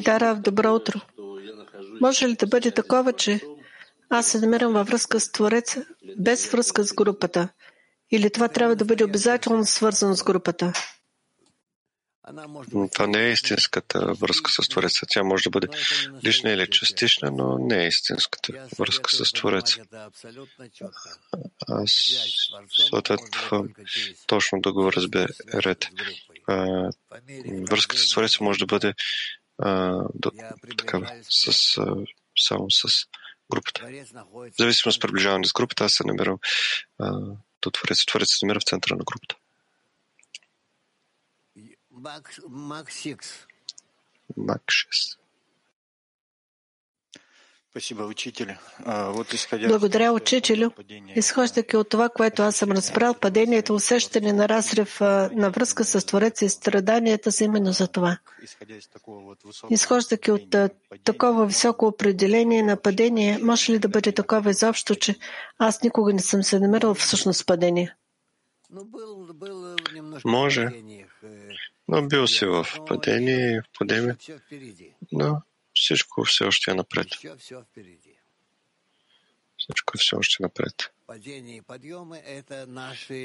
Да, 0.00 0.34
добро 0.34 0.74
утро. 0.74 1.00
Може 2.00 2.28
ли 2.28 2.34
да 2.34 2.46
бъде 2.46 2.70
такова, 2.70 3.12
че 3.12 3.40
аз 4.10 4.26
се 4.26 4.40
намирам 4.40 4.72
във 4.72 4.88
връзка 4.88 5.20
с 5.20 5.32
Твореца, 5.32 5.86
без 6.18 6.50
връзка 6.50 6.84
с 6.84 6.94
групата? 6.94 7.48
Или 8.10 8.30
това 8.30 8.48
трябва 8.48 8.76
да 8.76 8.84
бъде 8.84 9.04
обязателно 9.04 9.64
свързано 9.64 10.14
с 10.14 10.24
групата? 10.24 10.72
Това 12.92 13.06
не 13.06 13.26
е 13.26 13.32
истинската 13.32 14.14
връзка 14.14 14.50
с 14.50 14.68
Твореца. 14.68 15.06
Тя 15.08 15.22
може 15.22 15.44
да 15.44 15.50
бъде 15.50 15.68
лична 16.24 16.50
или 16.50 16.70
частична, 16.70 17.30
но 17.30 17.58
не 17.58 17.84
е 17.84 17.88
истинската 17.88 18.66
връзка 18.78 19.10
с 19.10 19.32
Твореца. 19.32 19.80
Аз 21.68 21.90
съответно 22.90 23.68
точно 24.26 24.60
да 24.60 24.72
го 24.72 24.92
разберете. 24.92 25.90
Връзката 27.70 28.02
с 28.02 28.08
Твореца 28.08 28.44
може 28.44 28.58
да 28.58 28.66
бъде 28.66 28.94
а, 29.58 30.02
да, 30.14 30.30
такава, 30.76 31.12
с, 31.30 31.78
а, 31.78 31.94
само 32.38 32.70
с 32.70 33.06
групата. 33.52 33.88
В 34.32 34.50
зависимост 34.58 34.96
от 34.96 35.02
приближаване 35.02 35.44
с 35.44 35.52
групата, 35.52 35.84
аз 35.84 35.92
се 35.92 36.06
намирам 36.06 36.38
а, 36.98 37.12
до 37.62 37.70
Творец. 37.70 38.06
Творец 38.06 38.28
се 38.28 38.46
намира 38.46 38.60
в 38.60 38.64
центъра 38.64 38.96
на 38.96 39.04
групата. 39.04 39.36
Мак 44.36 44.62
6. 44.66 45.16
Благодаря, 49.68 50.12
учителю. 50.12 50.70
Изхождайки 51.16 51.76
от 51.76 51.88
това, 51.88 52.08
което 52.08 52.42
аз 52.42 52.56
съм 52.56 52.72
разбрал, 52.72 53.14
падението, 53.14 53.74
усещане 53.74 54.32
на 54.32 54.48
разрив 54.48 55.00
на 55.00 55.50
връзка 55.50 55.84
с 55.84 56.06
Твореца 56.06 56.44
и 56.44 56.48
страданията 56.48 57.32
са 57.32 57.44
именно 57.44 57.72
за 57.72 57.88
това. 57.88 58.18
Изхождайки 59.70 60.30
от 60.30 60.56
такова 61.04 61.46
високо 61.46 61.86
определение 61.86 62.62
на 62.62 62.76
падение, 62.76 63.38
може 63.42 63.72
ли 63.72 63.78
да 63.78 63.88
бъде 63.88 64.12
такова 64.12 64.50
изобщо, 64.50 64.94
че 64.94 65.18
аз 65.58 65.82
никога 65.82 66.12
не 66.12 66.20
съм 66.20 66.42
се 66.42 66.60
намирал 66.60 66.94
всъщност 66.94 67.46
падение? 67.46 67.94
Може. 70.24 70.68
Но 71.88 72.08
бил 72.08 72.26
си 72.26 72.46
в 72.46 72.66
падение, 72.86 73.60
в 73.60 73.78
падение, 73.78 74.16
но 75.12 75.42
всичко 75.74 76.24
все 76.24 76.44
още 76.44 76.70
е 76.70 76.74
напред. 76.74 77.06
Всичко 79.58 79.92
е 79.94 79.98
все 79.98 80.16
още 80.16 80.42
напред. 80.42 80.74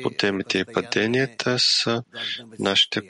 Подемите 0.04 0.58
и 0.58 0.66
паденията 0.66 1.60
са 1.60 2.04
нашите 2.60 3.02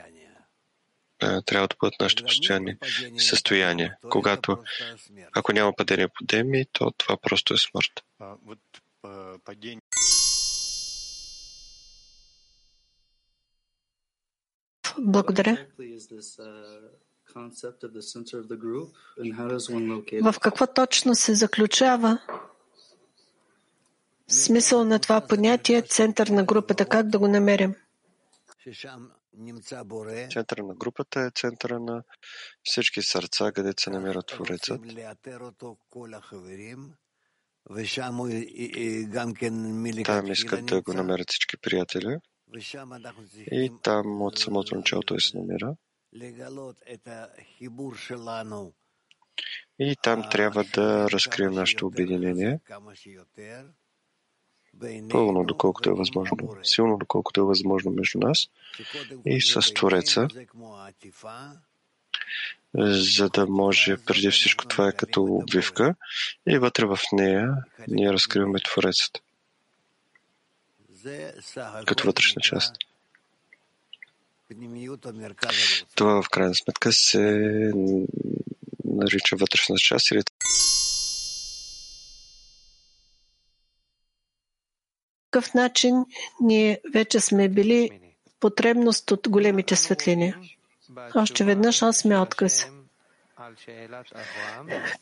трябва 1.45 1.67
да 1.67 1.75
бъдат 1.79 1.99
нашите 1.99 2.23
постоянни 2.23 2.75
състояния. 3.17 3.97
Когато, 4.09 4.63
ако 5.35 5.53
няма 5.53 5.73
падение 5.75 6.07
по 6.07 6.25
деми, 6.25 6.65
то 6.71 6.91
това 6.91 7.17
просто 7.17 7.53
е 7.53 7.57
смърт. 7.57 8.03
Благодаря. 14.99 15.67
В 20.21 20.35
какво 20.41 20.67
точно 20.67 21.15
се 21.15 21.35
заключава 21.35 22.19
смисъл 24.27 24.85
на 24.85 24.99
това 24.99 25.21
понятие 25.21 25.81
център 25.81 26.27
на 26.27 26.43
групата? 26.43 26.85
Как 26.85 27.09
да 27.09 27.19
го 27.19 27.27
намерим? 27.27 27.75
Центъра 30.31 30.63
на 30.63 30.75
групата 30.75 31.19
е 31.19 31.31
центъра 31.35 31.79
на 31.79 32.03
всички 32.63 33.01
сърца, 33.01 33.51
където 33.51 33.83
се 33.83 33.89
намира 33.89 34.23
Творецът. 34.23 34.81
Там 40.05 40.31
искат 40.31 40.65
да 40.65 40.81
го 40.81 40.93
намерят 40.93 41.29
всички 41.29 41.57
приятели. 41.57 42.17
И 43.51 43.71
там 43.83 44.21
от 44.21 44.39
самото 44.39 44.75
начало 44.75 45.01
той 45.01 45.21
се 45.21 45.37
намира. 45.37 45.75
И 49.79 49.95
там 50.03 50.23
трябва 50.31 50.63
да 50.63 51.09
разкрием 51.11 51.51
нашето 51.51 51.87
обединение. 51.87 52.59
Пълно, 55.09 55.43
доколкото 55.43 55.89
е 55.89 55.93
възможно, 55.93 56.37
силно, 56.63 56.97
доколкото 56.97 57.41
е 57.41 57.43
възможно 57.43 57.91
между 57.91 58.19
нас. 58.19 58.47
И 59.25 59.41
с 59.41 59.73
Твореца, 59.73 60.27
за 62.75 63.29
да 63.29 63.47
може 63.47 63.97
преди 63.97 64.31
всичко 64.31 64.67
това 64.67 64.87
е 64.87 64.91
като 64.91 65.23
обвивка. 65.23 65.95
И 66.47 66.57
вътре 66.57 66.85
в 66.85 66.99
нея 67.13 67.55
ние 67.87 68.13
разкриваме 68.13 68.59
Творецът 68.59 69.23
като 71.87 72.05
вътрешна 72.05 72.41
част. 72.41 72.75
Това 75.95 76.21
в 76.21 76.29
крайна 76.29 76.55
сметка 76.55 76.91
се 76.91 77.19
нарича 78.85 79.35
вътрешна 79.35 79.75
част 79.77 80.11
или 80.11 80.23
какъв 85.31 85.53
начин 85.53 86.05
ние 86.41 86.79
вече 86.93 87.19
сме 87.19 87.49
били 87.49 87.99
потребност 88.39 89.11
от 89.11 89.29
големите 89.29 89.75
светлини. 89.75 90.33
Още 91.15 91.43
веднъж 91.43 91.81
аз 91.81 91.97
сме 91.97 92.19
отказ. 92.19 92.67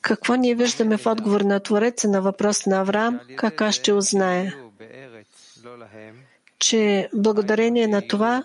Какво 0.02 0.36
ние 0.36 0.56
виждаме 0.56 0.98
в 0.98 1.06
отговор 1.06 1.42
на 1.42 1.60
Твореца 1.60 2.08
на 2.08 2.22
въпрос 2.22 2.66
на 2.66 2.80
Авраам, 2.80 3.20
как 3.36 3.62
аз 3.62 3.76
ще 3.76 3.94
узная? 3.94 4.69
Че 6.60 7.10
благодарение 7.13 7.88
на 7.88 8.02
това, 8.02 8.43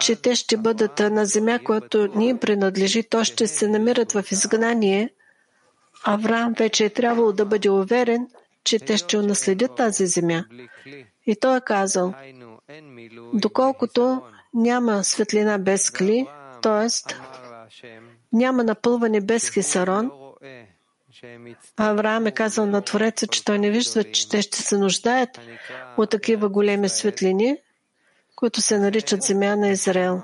че 0.00 0.16
те 0.16 0.34
ще 0.34 0.56
бъдат 0.56 0.98
на 1.00 1.26
земя, 1.26 1.58
която 1.58 2.08
ни 2.08 2.38
принадлежи, 2.38 3.02
то 3.02 3.24
ще 3.24 3.46
се 3.46 3.68
намират 3.68 4.12
в 4.12 4.24
изгнание. 4.30 5.10
Авраам 6.04 6.52
вече 6.52 6.84
е 6.84 6.90
трябвало 6.90 7.32
да 7.32 7.44
бъде 7.46 7.70
уверен, 7.70 8.28
че 8.64 8.78
те 8.78 8.96
ще 8.96 9.18
унаследят 9.18 9.76
тази 9.76 10.06
земя. 10.06 10.44
И 11.26 11.36
той 11.36 11.56
е 11.56 11.60
казал, 11.60 12.14
доколкото 13.34 14.22
няма 14.54 15.04
светлина 15.04 15.58
без 15.58 15.90
кли, 15.90 16.26
т.е. 16.62 17.14
няма 18.32 18.64
напълване 18.64 19.20
без 19.20 19.50
хисарон, 19.50 20.10
Авраам 21.76 22.26
е 22.26 22.32
казал 22.32 22.66
на 22.66 22.82
Твореца, 22.82 23.26
че 23.26 23.44
той 23.44 23.58
не 23.58 23.70
вижда, 23.70 24.04
че 24.04 24.28
те 24.28 24.42
ще 24.42 24.62
се 24.62 24.78
нуждаят 24.78 25.40
от 25.96 26.10
такива 26.10 26.48
големи 26.48 26.88
светлини, 26.88 27.56
които 28.36 28.60
се 28.60 28.78
наричат 28.78 29.22
земя 29.22 29.56
на 29.56 29.68
Израел. 29.68 30.22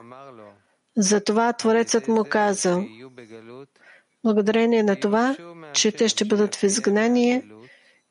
Затова 0.96 1.52
Творецът 1.52 2.08
му 2.08 2.24
казал, 2.24 2.84
благодарение 4.24 4.82
на 4.82 5.00
това, 5.00 5.36
че 5.72 5.92
те 5.92 6.08
ще 6.08 6.24
бъдат 6.24 6.54
в 6.54 6.62
изгнание, 6.62 7.42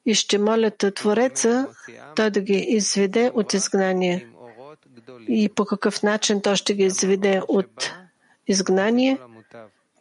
и 0.06 0.16
ще 0.16 0.38
молят 0.38 0.86
Твореца 0.96 1.68
той 2.16 2.30
да 2.30 2.42
ги 2.42 2.66
изведе 2.68 3.32
от 3.34 3.54
изгнание. 3.54 4.28
И 5.28 5.50
по 5.50 5.66
какъв 5.66 6.04
начин 6.04 6.42
той 6.42 6.56
ще 6.56 6.74
ги 6.74 6.84
изведе 6.84 7.42
от 7.48 7.94
изгнание? 8.48 9.18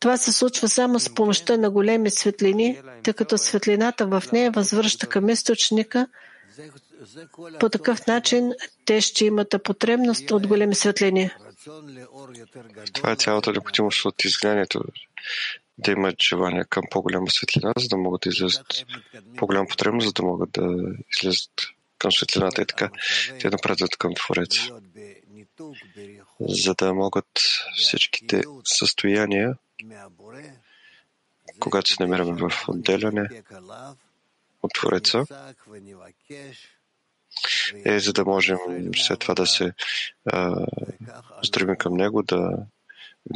Това 0.01 0.17
се 0.17 0.33
случва 0.33 0.69
само 0.69 1.01
с 1.01 1.15
помощта 1.15 1.57
на 1.57 1.71
големи 1.71 2.11
светлини, 2.11 2.81
тъй 3.03 3.15
като 3.15 3.39
светлината 3.39 4.07
в 4.07 4.23
нея 4.33 4.51
възвръща 4.51 5.07
към 5.07 5.29
източника. 5.29 6.07
По 7.61 7.69
такъв 7.69 8.07
начин 8.07 8.53
те 8.85 9.01
ще 9.01 9.25
имат 9.25 9.55
потребност 9.65 10.31
от 10.31 10.47
големи 10.47 10.75
светлини. 10.75 11.31
Това 12.93 13.13
е 13.13 13.17
цялата 13.17 13.53
необходимост 13.53 14.05
от 14.05 14.25
изгнанието 14.25 14.83
да 15.79 15.91
имат 15.91 16.23
желание 16.23 16.65
към 16.65 16.83
по-голяма 16.91 17.31
светлина, 17.31 17.73
за 17.79 17.89
да 17.89 17.97
могат 17.97 18.21
да 18.21 18.29
излезат 18.29 18.85
по-голяма 19.37 19.67
потребност, 19.67 20.07
за 20.07 20.13
да 20.13 20.23
могат 20.23 20.53
да 20.53 20.77
излезат 21.17 21.51
към 21.99 22.13
светлината 22.13 22.63
и 22.63 22.67
така 22.67 22.91
те 23.41 23.51
напредват 23.51 23.97
към 23.97 24.15
Творец. 24.15 24.59
За 26.41 26.75
да 26.75 26.95
могат 26.95 27.27
всичките 27.77 28.43
състояния, 28.65 29.55
когато 31.61 31.91
се 31.91 32.03
намираме 32.03 32.33
в 32.33 32.69
отделяне 32.69 33.43
от 34.63 34.73
Твореца, 34.75 35.25
е 37.85 38.01
за 38.01 38.13
да 38.13 38.25
можем 38.25 38.59
след 38.97 39.19
това 39.19 39.35
да 39.35 39.47
се 39.47 39.73
а, 40.27 40.67
стремим 41.43 41.77
към 41.77 41.95
Него, 41.95 42.23
да 42.23 42.67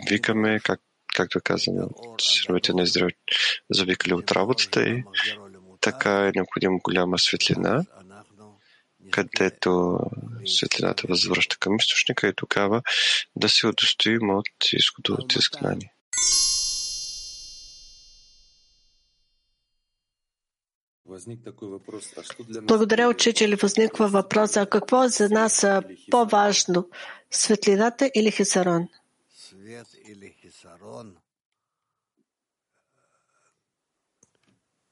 викаме, 0.09 0.61
как 0.61 0.81
както 1.15 1.41
казано, 1.45 1.89
синовете 2.21 2.73
на 2.73 2.83
Израел 2.83 3.09
завикали 3.71 4.15
от 4.15 4.33
работата 4.33 4.89
и 4.89 5.05
така 5.81 6.27
е 6.27 6.33
необходима 6.35 6.79
голяма 6.83 7.19
светлина, 7.19 7.85
където 9.11 9.99
светлината 10.47 11.07
възвръща 11.09 11.57
към 11.59 11.77
източника 11.77 12.29
и 12.29 12.35
тогава 12.35 12.83
да 13.37 13.49
се 13.49 13.67
удостоим 13.67 14.31
от 14.31 14.73
изхода 14.73 15.13
от 15.13 15.37
изгнание. 15.37 15.94
Благодаря, 22.62 23.09
учители. 23.09 23.57
Възниква 23.57 24.09
въпрос, 24.09 24.57
а 24.57 24.66
какво 24.66 25.09
за 25.09 25.29
нас 25.29 25.62
е 25.62 25.81
по-важно? 26.11 26.88
Светлината 27.31 28.11
или 28.14 28.31
хисарон? 28.31 28.88
свет 29.64 29.88
или 30.09 30.35
хисарон. 30.40 31.16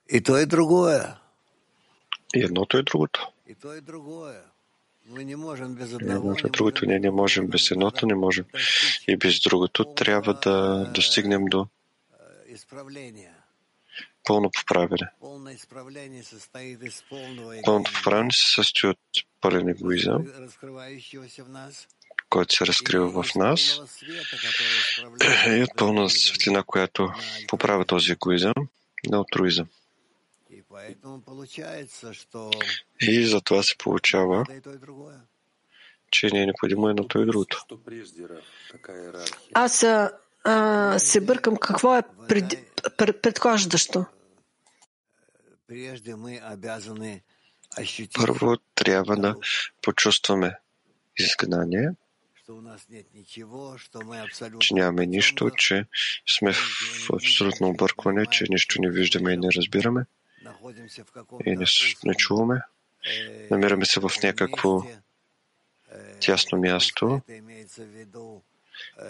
И 0.09 0.23
то, 0.23 0.39
и 0.39 0.47
другое. 0.47 1.15
И 2.35 2.45
едното 2.45 2.79
и 2.79 2.83
другото. 2.83 3.33
И 3.47 3.55
то, 3.55 3.75
и 3.75 3.81
другое. 3.81 4.52
Не 5.07 5.35
другото. 6.51 6.87
Ние 6.87 6.99
не 6.99 7.11
можем 7.11 7.47
без 7.47 7.71
едното, 7.71 8.07
не 8.07 8.15
можем 8.15 8.45
и 9.09 9.17
без 9.17 9.41
другото. 9.41 9.95
Трябва 9.95 10.35
да 10.35 10.85
достигнем 10.95 11.45
до 11.45 11.67
пълно 14.25 14.51
поправяне. 14.51 15.09
Пълното 17.65 17.91
поправяне 17.95 18.33
се 18.33 18.55
състои 18.55 18.91
от 18.91 18.99
пълен 19.41 19.69
егоизъм, 19.69 20.27
който 22.31 22.55
се 22.55 22.67
разкрива 22.67 23.23
в 23.23 23.35
нас 23.35 23.81
и 25.49 25.63
от 25.63 25.71
пълна 25.77 26.11
светлина, 26.11 26.63
която 26.63 27.13
поправя 27.49 27.85
този 27.85 28.13
егоизъм 28.13 28.55
на 29.11 29.17
алтруизъм. 29.17 29.67
И 33.01 33.27
за 33.27 33.41
това 33.41 33.63
се 33.63 33.75
получава, 33.79 34.45
че 36.11 36.31
не 36.33 36.43
е 36.43 36.47
необходимо 36.47 36.89
едното 36.89 37.23
и 37.23 37.27
другото. 37.27 37.67
Аз 39.55 39.85
а, 40.45 40.99
се 40.99 41.21
бъркам 41.21 41.57
какво 41.57 41.97
е 41.97 42.03
пред, 42.29 42.45
пред, 42.97 43.23
предхождащо. 43.23 44.05
Първо 48.15 48.57
трябва 48.75 49.17
да 49.17 49.35
почувстваме 49.83 50.59
изгнание, 51.19 51.91
че 54.61 54.75
нямаме 54.75 55.07
нищо, 55.07 55.51
че 55.51 55.87
сме 56.39 56.53
в 56.53 57.11
абсолютно 57.15 57.69
объркване, 57.69 58.27
че 58.27 58.45
нищо 58.51 58.83
не 58.83 58.91
виждаме 58.91 59.33
и 59.33 59.37
не 59.37 59.49
разбираме 59.57 60.07
и 61.47 61.57
не, 62.05 62.15
чуваме. 62.15 62.61
Намираме 63.51 63.85
се 63.85 64.01
в 64.01 64.11
някакво 64.23 64.83
тясно 66.21 66.59
място. 66.59 67.21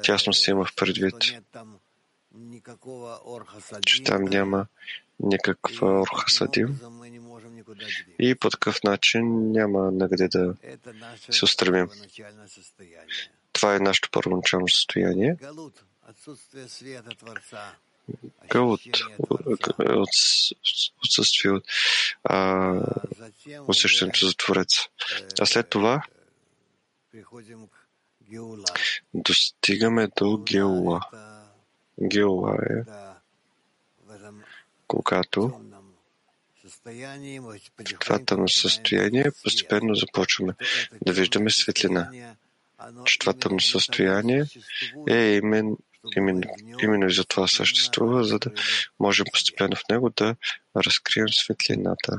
Тясно 0.03 0.33
се 0.33 0.51
има 0.51 0.65
в 0.65 0.75
предвид, 0.77 1.15
че 3.87 4.05
там 4.05 4.25
няма 4.25 4.67
никаква 5.21 6.01
орхасадим 6.01 6.81
и 8.19 8.35
по 8.35 8.51
такъв 8.51 8.83
начин 8.83 9.53
няма 9.53 9.93
нагде 9.93 10.29
да 10.29 10.55
се 11.31 11.45
устремим. 11.45 11.89
Това 13.53 13.77
е 13.77 13.79
нашето 13.79 14.11
първоначално 14.11 14.69
състояние. 14.69 15.37
Галут, 18.51 18.81
отсъствие 21.05 21.51
от 21.51 21.65
усещането 23.69 24.27
за 24.27 24.35
Твореца. 24.35 24.89
А 25.41 25.47
след 25.47 25.71
това 25.71 26.03
достигаме 29.15 30.09
до 30.17 30.39
Геула. 30.39 31.01
Геула 32.03 32.57
е 32.71 32.83
когато 34.87 35.61
в 36.65 37.99
това 38.01 38.25
тъмно 38.25 38.49
състояние 38.49 39.31
постепенно 39.43 39.95
започваме 39.95 40.55
да 41.07 41.13
виждаме 41.13 41.51
светлина. 41.51 42.35
Че 43.05 43.19
това 43.19 43.33
тъмно 43.33 43.61
състояние 43.61 44.45
е 45.09 45.35
именно, 45.35 45.79
именно, 46.17 46.43
именно 46.83 47.07
и 47.07 47.13
за 47.13 47.25
това 47.25 47.49
съществува, 47.49 48.25
за 48.25 48.39
да 48.39 48.51
можем 49.01 49.27
постепенно 49.33 49.77
в 49.77 49.89
него 49.91 50.11
да 50.11 50.37
разкрием 50.77 51.29
светлината. 51.29 52.19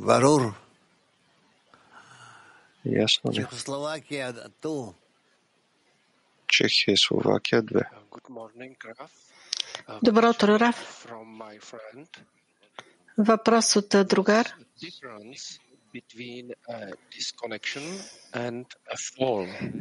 Варур. 0.00 0.54
Ясно 2.84 3.32
ли? 3.32 3.46
Чехия 6.46 6.92
и 6.92 6.96
Словакия 6.96 7.62
2. 7.62 7.84
Добро 10.02 10.30
утро, 10.30 10.60
Раф. 10.60 11.06
Въпрос 13.18 13.76
от 13.76 14.08
другар. 14.08 14.54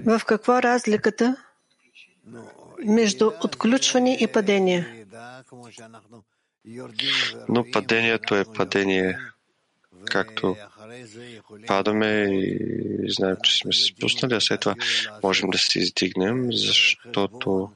В 0.06 0.22
какво 0.26 0.58
е 0.58 0.62
разликата 0.62 1.36
между 2.86 3.32
отключване 3.44 4.18
и 4.22 4.28
падение? 4.28 5.06
Но 7.50 7.66
падението 7.72 8.36
е 8.36 8.46
падение 8.56 9.18
както 10.06 10.56
падаме 11.68 12.28
и 12.32 13.12
знаем, 13.12 13.38
че 13.44 13.58
сме 13.58 13.74
се 13.74 13.84
спуснали, 13.84 14.34
а 14.34 14.42
след 14.42 14.60
това 14.60 14.76
можем 15.24 15.50
да 15.50 15.58
се 15.58 15.80
издигнем, 15.80 16.48
защото 16.52 17.72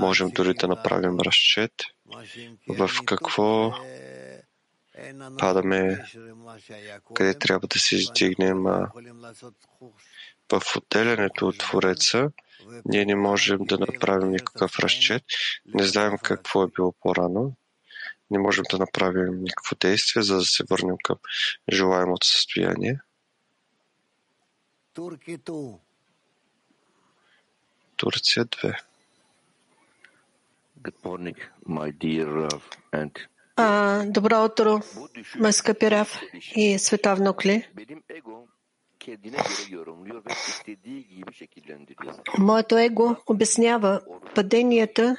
можем 0.00 0.30
дори 0.30 0.54
да 0.54 0.68
направим 0.68 1.20
разчет 1.20 1.72
в 2.68 2.90
какво 3.06 3.74
падаме, 5.38 6.04
къде 7.14 7.38
трябва 7.38 7.68
да 7.68 7.78
се 7.78 7.96
издигнем. 7.96 8.66
А 8.66 8.90
в 10.52 10.76
отделянето 10.76 11.48
от 11.48 11.58
Твореца 11.58 12.30
ние 12.84 13.04
не 13.04 13.14
можем 13.16 13.58
да 13.64 13.78
направим 13.78 14.30
никакъв 14.30 14.78
разчет, 14.78 15.22
не 15.66 15.84
знаем 15.84 16.18
какво 16.22 16.62
е 16.62 16.68
било 16.68 16.92
по-рано, 16.92 17.54
не 18.30 18.38
можем 18.38 18.64
да 18.70 18.78
направим 18.78 19.42
никакво 19.42 19.76
действие, 19.80 20.22
за 20.22 20.36
да 20.36 20.44
се 20.44 20.64
върнем 20.70 20.96
към 21.04 21.16
желаемото 21.72 22.26
състояние. 22.26 23.00
Турция 27.96 28.46
2. 28.46 28.78
А, 32.92 33.08
добро 34.06 34.44
утро, 34.44 34.80
мой 35.38 35.52
скъпи 35.52 35.90
Раф 35.90 36.20
и 36.56 36.78
световно 36.78 37.34
кли. 37.34 37.68
Моето 42.38 42.78
его 42.78 43.16
обяснява 43.26 44.00
паденията 44.34 45.16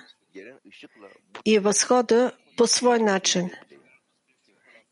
и 1.46 1.60
възхода 1.60 2.32
по 2.58 2.67
свой 2.67 3.00
начин 3.00 3.50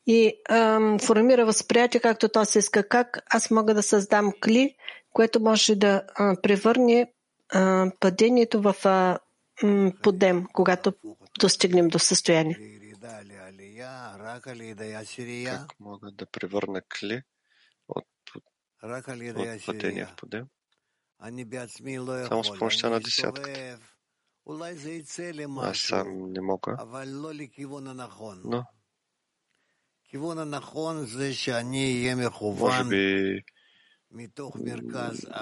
и 0.07 0.33
ам, 0.49 0.99
формира 0.99 1.45
възприятие, 1.45 2.01
както 2.01 2.29
то 2.29 2.45
се 2.45 2.59
иска. 2.59 2.87
Как 2.87 3.19
аз 3.29 3.51
мога 3.51 3.73
да 3.73 3.83
създам 3.83 4.33
кли, 4.41 4.75
което 5.13 5.39
може 5.39 5.75
да 5.75 6.03
а, 6.15 6.35
превърне 6.41 7.11
а, 7.49 7.91
падението 7.99 8.61
в 8.61 8.75
а, 8.85 9.19
м, 9.63 9.91
подем, 10.03 10.45
когато 10.53 10.93
достигнем 11.39 11.87
до 11.87 11.99
състояние. 11.99 12.80
Как 15.59 15.79
мога 15.79 16.11
да 16.11 16.25
превърна 16.25 16.81
кли 16.81 17.23
от, 17.87 18.05
от 18.35 18.43
падение 19.65 20.05
в 20.05 20.15
подем? 20.15 20.45
Само 22.27 22.43
с 22.43 22.59
помощта 22.59 22.89
на 22.89 22.99
десятката. 22.99 23.49
Аз 25.63 25.77
сам 25.79 26.31
не 26.31 26.41
мога, 26.41 26.77
но? 28.43 28.63
Може 32.59 32.83
би 32.89 33.41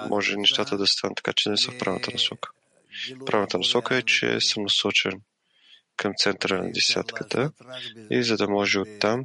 може 0.08 0.36
нещата 0.36 0.76
да 0.78 0.86
станат 0.86 1.16
така, 1.16 1.32
че 1.36 1.50
не 1.50 1.56
са 1.56 1.70
в 1.72 1.78
правилната 1.78 2.10
насока. 2.12 2.50
Правилната 3.26 3.58
насока 3.58 3.96
е, 3.96 4.02
че 4.02 4.40
съм 4.40 4.62
насочен 4.62 5.22
към 6.00 6.12
центъра 6.16 6.62
на 6.62 6.72
десятката 6.72 7.52
и 8.10 8.22
за 8.22 8.36
да 8.36 8.48
може 8.48 8.78
оттам 8.78 9.24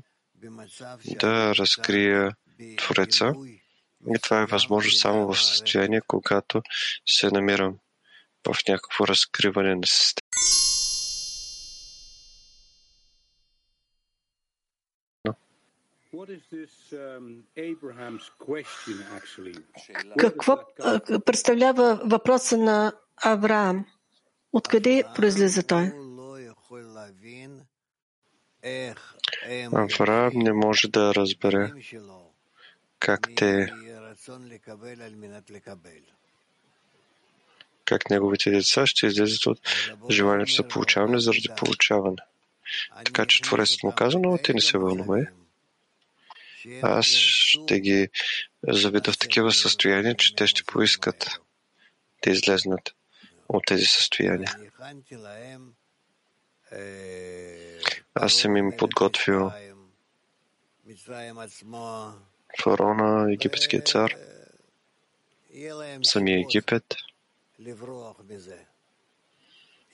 да 1.19 1.55
разкрия 1.55 2.35
Твореца. 2.77 3.33
И 4.15 4.19
това 4.23 4.41
е 4.41 4.45
възможно 4.45 4.91
само 4.91 5.33
в 5.33 5.43
състояние, 5.43 6.01
когато 6.07 6.61
се 7.05 7.31
намирам 7.31 7.77
в 8.47 8.55
някакво 8.67 9.07
разкриване 9.07 9.75
на 9.75 9.88
система. 9.88 10.21
Какво 20.17 20.57
представлява 21.25 22.01
въпроса 22.05 22.57
на 22.57 22.93
Авраам? 23.17 23.85
Откъде 24.53 25.03
произлиза 25.15 25.63
той? 25.63 26.04
Авраам 29.73 30.31
не 30.35 30.53
може 30.53 30.87
да 30.87 31.15
разбере 31.15 31.71
как 32.99 33.29
те 33.35 33.73
как 37.85 38.09
неговите 38.09 38.51
деца 38.51 38.85
ще 38.87 39.07
излезат 39.07 39.45
от 39.45 39.59
желанието 40.11 40.53
за 40.53 40.67
получаване 40.67 41.19
заради 41.19 41.49
получаване. 41.57 42.17
Така 43.05 43.25
че 43.25 43.41
Творецът 43.41 43.83
му 43.83 43.91
казва, 43.95 44.19
но 44.19 44.37
ти 44.37 44.53
не 44.53 44.61
се 44.61 44.77
вълнувай. 44.77 45.23
Аз 46.81 47.05
ще 47.07 47.79
ги 47.79 48.09
заведа 48.67 49.11
в 49.11 49.17
такива 49.17 49.51
състояния, 49.51 50.15
че 50.15 50.35
те 50.35 50.47
ще 50.47 50.63
поискат 50.63 51.39
да 52.23 52.31
излезнат 52.31 52.95
от 53.49 53.63
тези 53.65 53.85
състояния. 53.85 54.55
Аз 58.13 58.34
съм 58.34 58.58
им 58.58 58.71
подготвил 58.78 59.51
фараона, 62.63 63.34
египетския 63.34 63.82
цар, 63.82 64.15
самия 66.04 66.39
Египет, 66.39 66.95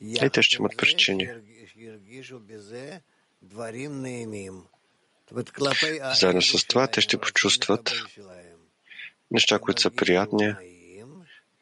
и 0.02 0.30
те 0.34 0.42
ще 0.42 0.56
имат 0.56 0.78
причини. 0.78 1.30
Заедно 6.20 6.42
с 6.42 6.66
това 6.68 6.88
те 6.88 7.02
ще 7.02 7.18
почувстват 7.18 7.92
неща, 9.32 9.60
които 9.60 9.82
са 9.82 9.92
приятни, 9.92 10.56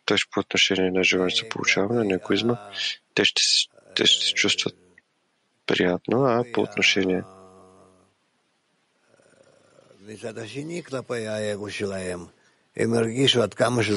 т.е. 0.06 0.18
по 0.32 0.40
отношение 0.40 0.92
на 0.92 1.04
желание 1.04 1.36
за 1.36 1.50
получаване 1.50 2.04
на 2.04 2.16
егоизма, 2.16 2.72
те 3.14 3.26
ще, 3.26 3.42
те 3.96 4.06
ще 4.06 4.26
се 4.26 4.34
чувстват 4.34 4.89
приятно, 5.70 6.26
а 6.26 6.44
по 6.54 6.62
отношение? 6.62 7.24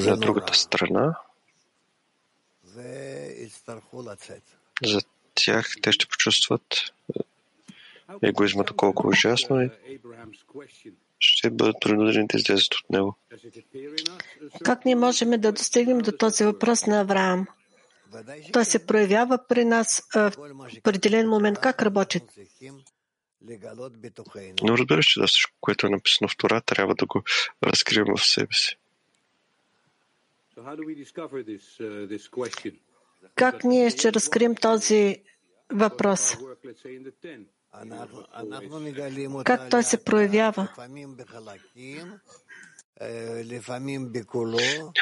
на 0.09 0.17
другата 0.17 0.53
страна, 0.53 1.15
за 4.83 4.99
тях 5.35 5.67
те 5.81 5.91
ще 5.91 6.07
почувстват 6.07 6.93
егоизма 8.21 8.63
колко 8.63 9.07
ужасно 9.07 9.61
и 9.61 9.69
ще 11.19 11.49
бъдат 11.49 11.75
принудени 11.81 12.27
да 12.27 12.37
излезат 12.37 12.73
от 12.73 12.89
него. 12.89 13.15
Как 14.63 14.85
ние 14.85 14.95
можем 14.95 15.29
да 15.29 15.51
достигнем 15.51 15.97
до 15.97 16.11
този 16.11 16.43
въпрос 16.43 16.85
на 16.85 16.99
Авраам? 16.99 17.47
Той 18.53 18.65
се 18.65 18.85
проявява 18.85 19.39
при 19.47 19.65
нас 19.65 20.03
в 20.15 20.33
определен 20.77 21.29
момент. 21.29 21.59
Как 21.59 21.81
работи? 21.81 22.21
Но 24.63 24.77
разбираш, 24.77 25.05
че 25.05 25.19
да 25.19 25.27
всичко, 25.27 25.53
което 25.61 25.87
е 25.87 25.89
написано 25.89 26.27
в 26.27 26.37
Тора, 26.37 26.61
трябва 26.61 26.95
да 26.95 27.05
го 27.05 27.23
разкрием 27.63 28.05
в 28.17 28.25
себе 28.25 28.53
си. 28.53 28.77
Как 33.35 33.63
ние 33.63 33.89
ще 33.89 34.13
разкрием 34.13 34.55
този 34.55 35.23
въпрос? 35.69 36.37
Как 39.45 39.69
той 39.69 39.83
се 39.83 40.03
проявява? 40.03 40.67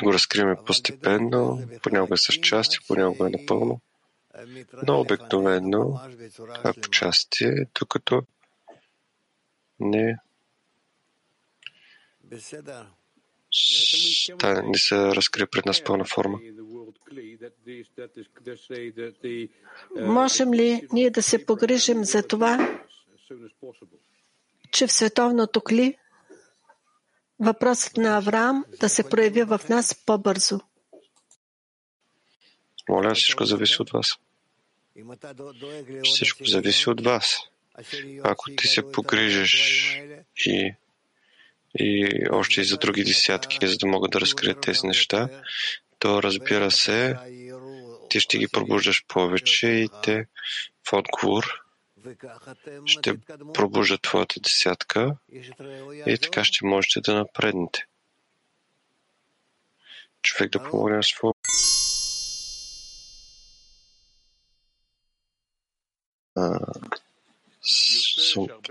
Го 0.03 0.13
разкриваме 0.13 0.55
постепенно, 0.65 1.63
понякога 1.83 2.17
с 2.17 2.33
части, 2.33 2.77
понякога 2.87 3.29
напълно, 3.29 3.81
но 4.87 4.99
обикновено 4.99 5.99
това 6.35 6.69
е 6.69 6.73
по 6.81 6.89
части, 6.89 7.45
докато 7.79 8.23
не 9.79 10.17
не 14.63 14.77
се 14.77 14.95
разкрие 14.97 15.45
пред 15.45 15.65
нас 15.65 15.83
пълна 15.83 16.05
форма. 16.05 16.39
Можем 20.01 20.53
ли 20.53 20.87
ние 20.93 21.09
да 21.09 21.23
се 21.23 21.45
погрижим 21.45 22.03
за 22.03 22.27
това, 22.27 22.79
че 24.71 24.87
в 24.87 24.91
световното 24.91 25.61
кли 25.61 25.97
въпросът 27.41 27.97
на 27.97 28.17
Авраам 28.17 28.65
да 28.79 28.89
се 28.89 29.09
прояви 29.09 29.43
в 29.43 29.61
нас 29.69 29.95
по-бързо? 30.05 30.59
Моля, 32.89 33.15
всичко 33.15 33.45
зависи 33.45 33.81
от 33.81 33.89
вас. 33.89 34.17
Всичко 36.03 36.45
зависи 36.45 36.89
от 36.89 37.01
вас. 37.01 37.37
Ако 38.23 38.51
ти 38.57 38.67
се 38.67 38.91
погрижиш 38.91 39.95
и, 40.45 40.73
и 41.79 42.09
още 42.31 42.61
и 42.61 42.63
за 42.63 42.77
други 42.77 43.03
десятки, 43.03 43.67
за 43.67 43.77
да 43.77 43.87
могат 43.87 44.11
да 44.11 44.21
разкрият 44.21 44.61
тези 44.61 44.87
неща, 44.87 45.29
то 45.99 46.23
разбира 46.23 46.71
се, 46.71 47.15
ти 48.09 48.19
ще 48.19 48.37
ги 48.37 48.47
пробуждаш 48.47 49.05
повече 49.07 49.67
и 49.67 49.89
те 50.03 50.25
в 50.89 50.93
отговор 50.93 51.61
ще 52.85 53.17
пробуждат 53.53 54.01
твоята 54.01 54.39
десятка 54.39 55.15
и 56.07 56.17
така 56.21 56.43
ще 56.43 56.65
можете 56.65 57.01
да 57.01 57.15
напреднете. 57.15 57.85
Човек 60.21 60.51
да 60.51 60.63
помогне 60.63 60.95
на 60.95 61.03
своя 61.03 61.33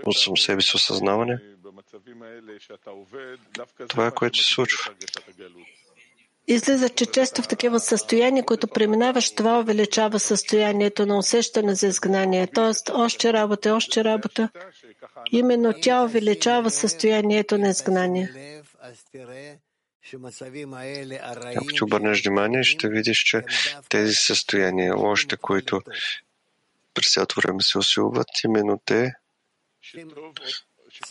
от 0.05 0.17
съм 0.17 0.37
себе 0.37 0.61
си 0.61 0.75
осъзнаване. 0.75 1.39
Това 3.87 4.07
е 4.07 4.11
което 4.11 4.37
се 4.37 4.53
случва. 4.53 4.93
Излиза, 6.47 6.89
че 6.89 7.05
често 7.05 7.41
в 7.41 7.47
такива 7.47 7.79
състояния, 7.79 8.45
които 8.45 8.67
преминаваш, 8.67 9.31
това 9.31 9.59
увеличава 9.59 10.19
състоянието 10.19 11.05
на 11.05 11.17
усещане 11.17 11.75
за 11.75 11.87
изгнание. 11.87 12.47
Тоест, 12.47 12.89
още 12.93 13.33
работа, 13.33 13.75
още 13.75 14.03
работа. 14.03 14.49
Именно 15.31 15.73
тя 15.81 16.03
увеличава 16.03 16.69
състоянието 16.69 17.57
на 17.57 17.69
изгнание. 17.69 18.61
Ако 21.55 21.67
ти 21.75 21.83
обърнеш 21.83 22.23
внимание, 22.25 22.63
ще 22.63 22.89
видиш, 22.89 23.19
че 23.19 23.43
тези 23.89 24.13
състояния, 24.13 24.99
още 24.99 25.37
които 25.37 25.81
през 26.93 27.13
цялото 27.13 27.41
време 27.41 27.61
се 27.61 27.77
усилват, 27.77 28.27
именно 28.45 28.81
те 28.85 29.13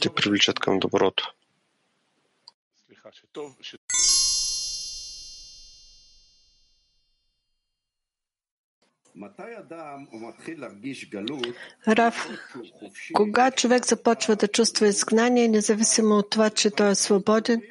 те 0.00 0.14
привличат 0.14 0.58
към 0.58 0.78
доброто. 0.78 1.32
Рав, 11.88 12.28
кога 13.12 13.50
човек 13.50 13.86
започва 13.86 14.36
да 14.36 14.48
чувства 14.48 14.86
изгнание, 14.86 15.48
независимо 15.48 16.14
от 16.14 16.30
това, 16.30 16.50
че 16.50 16.70
той 16.70 16.90
е 16.90 16.94
свободен 16.94 17.62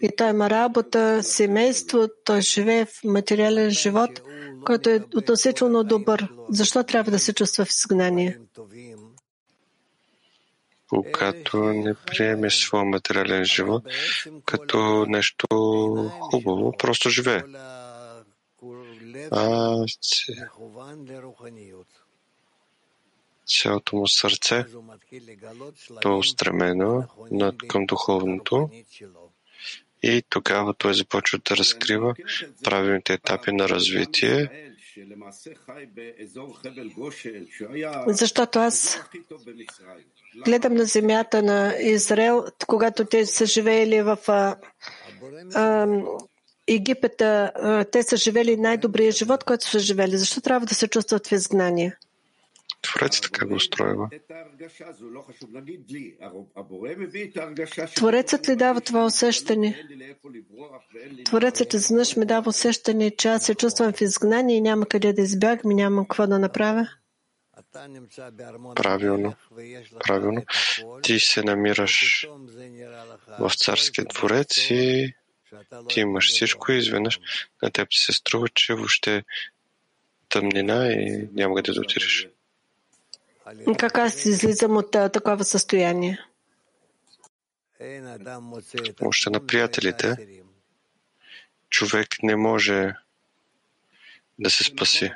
и 0.00 0.10
той 0.16 0.30
има 0.30 0.50
работа, 0.50 1.22
семейство, 1.22 2.08
той 2.24 2.40
живее 2.40 2.84
в 2.84 3.04
материален 3.04 3.70
живот, 3.70 4.22
който 4.64 4.90
е 4.90 5.04
относително 5.16 5.84
добър, 5.84 6.28
защо 6.48 6.82
трябва 6.84 7.10
да 7.10 7.18
се 7.18 7.34
чувства 7.34 7.64
в 7.64 7.70
изгнание? 7.70 8.38
Когато 10.88 11.64
не 11.64 11.94
приеме 11.94 12.50
своя 12.50 12.84
материален 12.84 13.44
живот 13.44 13.82
като 14.44 15.06
нещо 15.08 15.46
хубаво, 16.20 16.72
просто 16.78 17.10
живее 17.10 17.42
а 19.30 19.76
цялото 23.46 23.96
му 23.96 24.08
сърце 24.08 24.64
е 26.04 26.08
устремено 26.08 27.04
над 27.30 27.54
към 27.68 27.86
духовното 27.86 28.70
и 30.02 30.22
тогава 30.28 30.74
той 30.74 30.94
започва 30.94 31.38
да 31.48 31.56
разкрива 31.56 32.14
правилните 32.64 33.12
етапи 33.12 33.52
на 33.52 33.68
развитие. 33.68 34.70
Защото 38.06 38.58
аз 38.58 39.00
гледам 40.44 40.74
на 40.74 40.84
земята 40.84 41.42
на 41.42 41.76
Израел, 41.80 42.44
когато 42.66 43.04
те 43.04 43.26
са 43.26 43.46
живеели 43.46 44.02
в 44.02 44.18
а, 44.28 44.56
а, 45.54 45.86
Египет, 46.68 47.16
те 47.92 48.02
са 48.02 48.16
живели 48.16 48.56
най-добрия 48.56 49.12
живот, 49.12 49.44
който 49.44 49.68
са 49.68 49.78
живели. 49.78 50.16
Защо 50.16 50.40
трябва 50.40 50.66
да 50.66 50.74
се 50.74 50.88
чувстват 50.88 51.26
в 51.26 51.32
изгнание? 51.32 51.96
Творец 52.82 53.20
така 53.20 53.46
го 53.46 53.54
устроива. 53.54 54.08
Творецът 57.96 58.48
ли 58.48 58.56
дава 58.56 58.80
това 58.80 59.04
усещане? 59.04 59.84
Творецът 61.24 61.74
изведнъж 61.74 62.16
ми 62.16 62.26
дава 62.26 62.48
усещане, 62.48 63.10
че 63.10 63.28
аз 63.28 63.44
се 63.44 63.54
чувствам 63.54 63.92
в 63.92 64.00
изгнание 64.00 64.56
и 64.56 64.60
няма 64.60 64.86
къде 64.86 65.12
да 65.12 65.22
избягам 65.22 65.70
и 65.70 65.74
нямам 65.74 66.04
какво 66.04 66.26
да 66.26 66.38
направя. 66.38 66.88
Правилно. 68.74 69.34
Правилно. 70.06 70.42
Ти 71.02 71.20
се 71.20 71.42
намираш 71.42 72.26
в 73.38 73.52
царския 73.56 74.04
дворец 74.04 74.70
и 74.70 75.12
ти 75.88 76.00
имаш 76.00 76.28
всичко 76.28 76.72
и 76.72 76.78
изведнъж 76.78 77.20
на 77.62 77.70
теб 77.70 77.88
ти 77.90 77.98
се 77.98 78.12
струва, 78.12 78.48
че 78.48 78.74
въобще 78.74 79.24
тъмнина 80.28 80.92
и 80.92 81.28
няма 81.32 81.54
къде 81.54 81.72
да 81.72 81.80
отидеш. 81.80 82.28
Как 83.78 83.98
аз 83.98 84.24
излизам 84.24 84.76
от 84.76 84.90
такова 84.90 85.44
състояние? 85.44 86.18
Още 89.00 89.30
на 89.30 89.46
приятелите 89.46 90.16
човек 91.70 92.08
не 92.22 92.36
може 92.36 92.94
да 94.38 94.50
се 94.50 94.64
спаси, 94.64 95.12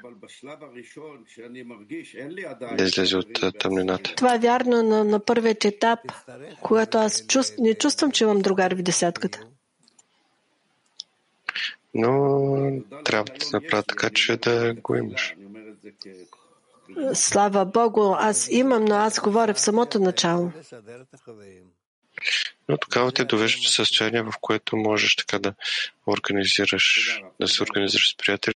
да 2.77 2.85
излезе 2.85 3.17
от 3.17 3.59
тъмнината. 3.59 4.15
Това 4.15 4.35
е 4.35 4.39
вярно 4.39 4.83
на, 4.83 5.05
на 5.05 5.25
първият 5.25 5.65
етап, 5.65 5.99
когато 6.63 6.99
аз 6.99 7.27
чувств, 7.27 7.55
не 7.59 7.75
чувствам, 7.75 8.13
че 8.13 8.25
имам 8.25 8.43
другари 8.43 8.75
в 8.75 8.83
десятката. 8.83 9.47
Но 11.95 12.83
трябва 13.05 13.25
да 13.25 13.47
направя 13.53 13.83
така, 13.83 14.11
че 14.11 14.37
да 14.37 14.75
го 14.75 14.95
имаш. 14.95 15.35
Слава 17.15 17.65
Богу, 17.65 18.15
аз 18.19 18.49
имам, 18.51 18.85
но 18.85 18.95
аз 18.95 19.21
говоря 19.21 19.55
в 19.55 19.61
самото 19.61 19.99
начало. 19.99 20.53
Но 22.69 22.79
тогава 22.79 23.13
те 23.13 23.25
довежда 23.25 23.63
до 23.63 23.69
състояние, 23.69 24.23
в 24.23 24.33
което 24.41 24.77
можеш 24.77 25.17
така 25.17 25.39
да 25.39 25.55
организираш, 26.07 27.19
да 27.41 27.49
се 27.49 27.63
организираш 27.63 28.13
с 28.13 28.17
приятели. 28.17 28.55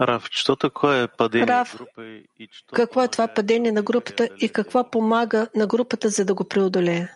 Раф, 0.00 0.28
що 0.30 0.56
такое 0.56 1.02
е 1.02 1.08
падение 1.08 1.46
Рав, 1.46 1.76
група 1.76 2.04
и 2.38 2.48
какво 2.72 3.02
е 3.02 3.08
това 3.08 3.28
падение 3.28 3.72
на 3.72 3.82
групата 3.82 4.28
и 4.40 4.48
какво 4.48 4.90
помага 4.90 5.48
на 5.54 5.66
групата, 5.66 6.08
за 6.08 6.24
да 6.24 6.34
го 6.34 6.44
преодолее? 6.44 7.08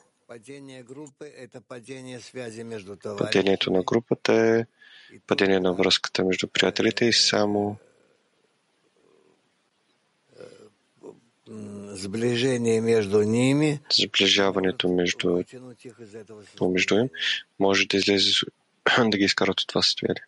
Падението 3.19 3.71
на 3.73 3.83
групата 3.83 4.33
е 4.33 4.67
падение 5.27 5.61
на 5.61 5.73
връзката 5.73 6.25
между 6.25 6.49
приятелите 6.49 7.05
и 7.05 7.13
само 7.13 7.77
сближаването 13.91 14.89
между, 14.89 15.43
помежду 16.57 16.95
им. 16.95 17.09
може 17.59 17.87
да 17.87 17.97
излезе 17.97 18.47
да 18.99 19.19
ги 19.19 19.25
изкарат 19.25 19.61
от 19.61 19.69
това 19.69 19.83
състояние. 19.83 20.23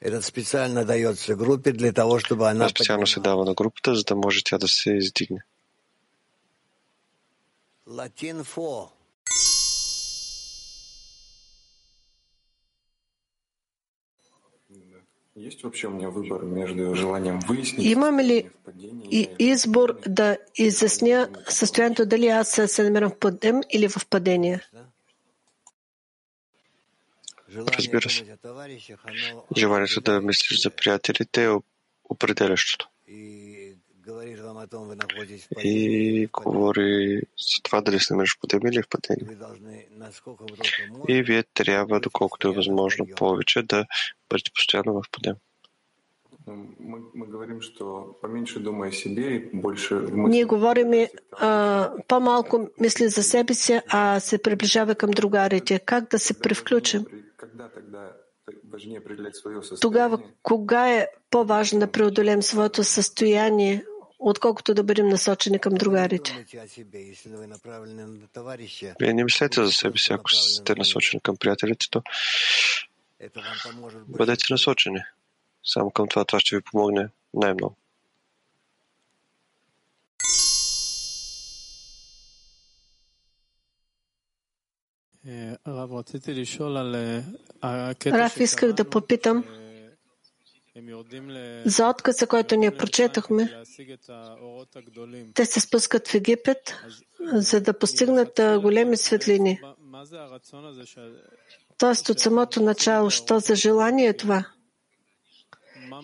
Это 0.00 0.22
специально 0.22 0.84
дается 0.84 1.34
группе 1.34 1.72
для 1.72 1.92
того, 1.92 2.20
чтобы 2.20 2.48
она... 2.48 2.68
Специально 2.68 3.06
се 3.06 3.20
дава 3.20 3.44
на 3.44 3.54
групата, 3.54 3.94
за 3.94 4.04
да 4.04 4.16
може 4.16 4.44
тя 4.44 4.58
да 4.58 4.68
се 4.68 4.92
издигне. 4.92 5.40
Имам 17.78 18.18
ли 18.20 18.50
избор 19.38 19.98
да 20.06 20.38
изясня 20.54 21.28
състоянието 21.48 22.06
дали 22.06 22.28
аз 22.28 22.60
се 22.66 22.82
намирам 22.82 23.10
в 23.10 23.18
подем 23.18 23.60
или 23.70 23.88
в 23.88 24.06
падение? 24.10 24.60
Разбира 27.56 28.10
се. 28.10 28.36
Желанието 29.56 30.00
да 30.00 30.20
мислиш 30.20 30.62
за 30.62 30.70
приятелите 30.70 31.44
е 31.44 31.50
определящото. 32.04 32.88
И 33.08 33.47
говори 36.32 37.22
за 37.38 37.62
това 37.62 37.80
дали 37.80 38.00
се 38.00 38.12
намираш 38.12 38.36
в 38.36 38.40
подем 38.40 38.60
или 38.66 38.82
в 38.82 38.88
падение. 38.88 39.36
И 41.08 41.22
вие 41.22 41.42
трябва, 41.42 42.00
доколкото 42.00 42.48
е 42.48 42.52
възможно 42.52 43.06
повече, 43.16 43.62
да 43.62 43.86
бъдете 44.30 44.50
постоянно 44.54 44.92
в 44.92 45.02
подем. 45.12 45.34
Ние 50.12 50.44
говорим 50.44 51.06
по-малко 52.08 52.68
мисли 52.80 53.08
за 53.08 53.22
себе 53.22 53.54
си, 53.54 53.80
а 53.88 54.20
се 54.20 54.42
приближава 54.42 54.94
към 54.94 55.10
другарите. 55.10 55.78
Как 55.78 56.10
да 56.10 56.18
се 56.18 56.40
превключим? 56.40 57.04
Тогава, 59.80 60.22
кога 60.42 60.90
е 60.90 61.08
по-важно 61.30 61.78
да 61.80 61.92
преодолем 61.92 62.42
своето 62.42 62.84
състояние, 62.84 63.84
отколкото 64.18 64.74
да 64.74 64.82
бъдем 64.82 65.08
насочени 65.08 65.58
към 65.58 65.74
другарите? 65.74 66.46
Вие 69.00 69.12
не 69.12 69.24
мислете 69.24 69.64
за 69.64 69.72
себе 69.72 69.98
си, 69.98 70.12
ако 70.12 70.30
сте 70.30 70.74
насочени 70.74 71.20
към 71.20 71.36
приятелите, 71.36 71.86
то 71.90 72.02
бъдете 74.08 74.44
насочени. 74.50 75.00
Само 75.64 75.90
към 75.90 76.08
това, 76.08 76.24
това 76.24 76.40
ще 76.40 76.56
ви 76.56 76.62
помогне 76.62 77.08
най-много. 77.34 77.76
Раф, 88.06 88.40
исках 88.40 88.72
да 88.72 88.90
попитам 88.90 89.44
за 91.64 91.88
отказа, 91.88 92.26
който 92.26 92.56
ние 92.56 92.76
прочетахме. 92.76 93.62
Те 95.34 95.46
се 95.46 95.60
спускат 95.60 96.08
в 96.08 96.14
Египет, 96.14 96.74
за 97.32 97.60
да 97.60 97.78
постигнат 97.78 98.40
големи 98.60 98.96
светлини. 98.96 99.60
Тоест 101.78 102.08
от 102.08 102.20
самото 102.20 102.62
начало, 102.62 103.10
що 103.10 103.38
за 103.38 103.54
желание 103.54 104.06
е 104.06 104.16
това? 104.16 104.44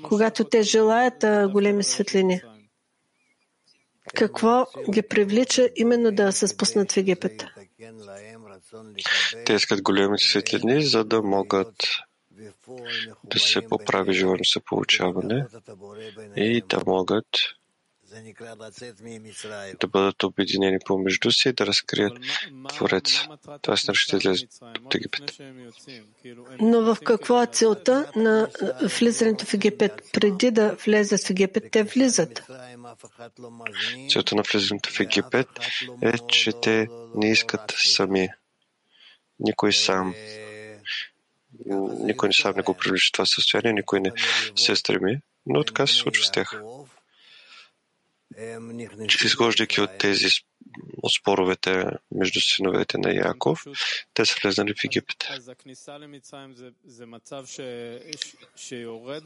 Когато 0.03 0.45
те 0.45 0.63
желаят 0.63 1.51
големи 1.53 1.85
светлини. 1.85 2.41
Какво 4.15 4.67
ги 4.91 5.03
привлича 5.03 5.69
именно 5.77 6.13
да 6.13 6.33
се 6.33 6.49
спуснат 6.49 6.93
в 6.93 6.97
Египет? 6.97 7.45
Те 9.47 9.53
искат 9.53 9.83
големите 9.83 10.25
светлини, 10.25 10.87
за 10.87 11.05
да 11.05 11.23
могат 11.23 11.75
да 13.25 13.39
се 13.39 13.61
поправи 13.69 14.13
живото 14.13 14.43
за 14.55 14.61
получаване 14.61 15.47
и 16.37 16.63
да 16.69 16.81
могат 16.87 17.27
да 19.81 19.87
бъдат 19.87 20.23
обединени 20.23 20.79
помежду 20.87 21.31
си 21.31 21.49
и 21.49 21.53
да 21.53 21.67
разкрият 21.67 22.19
Твореца. 22.69 23.29
Това 23.63 23.75
е 23.75 23.95
ще 23.95 24.17
излезе 24.17 24.47
от 24.85 24.95
Египет. 24.95 25.33
Но 26.61 26.95
в 26.95 26.99
какво 27.05 27.43
е 27.43 27.47
целта 27.47 28.11
на 28.17 28.49
влизането 28.99 29.45
в 29.47 29.55
Египет? 29.55 30.03
Преди 30.13 30.51
да 30.51 30.77
влезат 30.85 31.27
в 31.27 31.31
Египет, 31.31 31.65
те 31.73 31.83
влизат. 31.83 32.43
Целта 34.11 34.37
на 34.37 34.43
влизането 34.53 34.91
в 34.91 35.01
Египет 35.01 35.49
е, 36.03 36.19
че 36.19 36.53
те 36.53 36.89
не 37.15 37.31
искат 37.31 37.75
сами. 37.77 38.29
Никой 39.41 39.73
сам. 39.73 40.15
Никой 42.01 42.29
не 42.29 42.33
сам 42.33 42.57
не 42.57 42.63
го 42.63 42.75
привлича 42.75 43.13
това 43.13 43.27
състояние, 43.27 43.73
никой 43.73 44.01
не 44.01 44.13
се 44.57 44.77
стреми, 44.77 45.19
но 45.47 45.65
така 45.65 45.87
се 45.87 45.95
случва 45.95 46.25
с 46.25 46.31
тях 46.31 46.61
изхождайки 49.25 49.81
от 49.81 49.99
тези 49.99 50.29
от 51.03 51.13
споровете 51.13 51.85
между 52.15 52.41
синовете 52.41 52.99
на 52.99 53.15
Яков, 53.15 53.65
те 54.15 54.27
са 54.27 54.35
влезнали 54.43 54.75
в 54.75 54.85
Египет. 54.85 55.17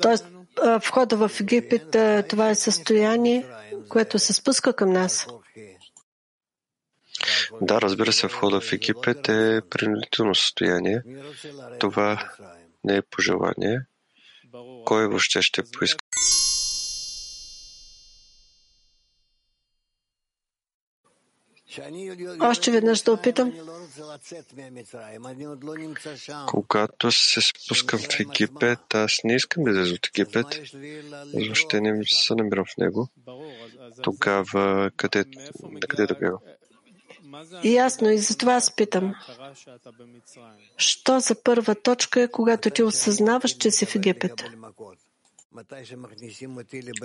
Тоест, 0.02 0.26
входа 0.84 1.16
в 1.16 1.30
Египет, 1.40 1.96
това 2.28 2.50
е 2.50 2.54
състояние, 2.54 3.46
което 3.88 4.18
се 4.18 4.32
спуска 4.32 4.72
към 4.72 4.92
нас. 4.92 5.26
Да, 7.60 7.80
разбира 7.80 8.12
се, 8.12 8.26
входа 8.26 8.60
в 8.60 8.72
Египет 8.72 9.28
е 9.28 9.60
принудително 9.70 10.34
състояние. 10.34 11.02
Това 11.80 12.32
не 12.84 12.96
е 12.96 13.02
пожелание. 13.02 13.80
Кой 14.84 15.06
въобще 15.06 15.42
ще 15.42 15.62
поиска 15.62 16.04
Още 22.40 22.70
веднъж 22.70 23.02
да 23.02 23.12
опитам. 23.12 23.52
Когато 26.46 27.12
се 27.12 27.40
спускам 27.40 27.98
в 27.98 28.20
Египет, 28.20 28.94
аз 28.94 29.12
не 29.24 29.34
искам 29.34 29.64
да 29.64 29.70
излеза 29.70 29.94
от 29.94 30.06
Египет, 30.06 30.46
въобще 31.34 31.80
не 31.80 32.02
се 32.06 32.34
намирам 32.34 32.64
в 32.64 32.76
него. 32.78 33.08
Тогава 34.02 34.90
къде, 34.96 35.24
къде 35.88 36.06
да 36.06 36.14
бягам? 37.30 37.60
Ясно, 37.64 38.10
и 38.10 38.18
затова 38.18 38.54
аз 38.54 38.76
питам. 38.76 39.14
Що 40.76 41.20
за 41.20 41.42
първа 41.42 41.74
точка 41.74 42.22
е, 42.22 42.28
когато 42.28 42.70
ти 42.70 42.82
осъзнаваш, 42.82 43.56
че 43.56 43.70
си 43.70 43.86
в 43.86 43.94
Египет? 43.94 44.44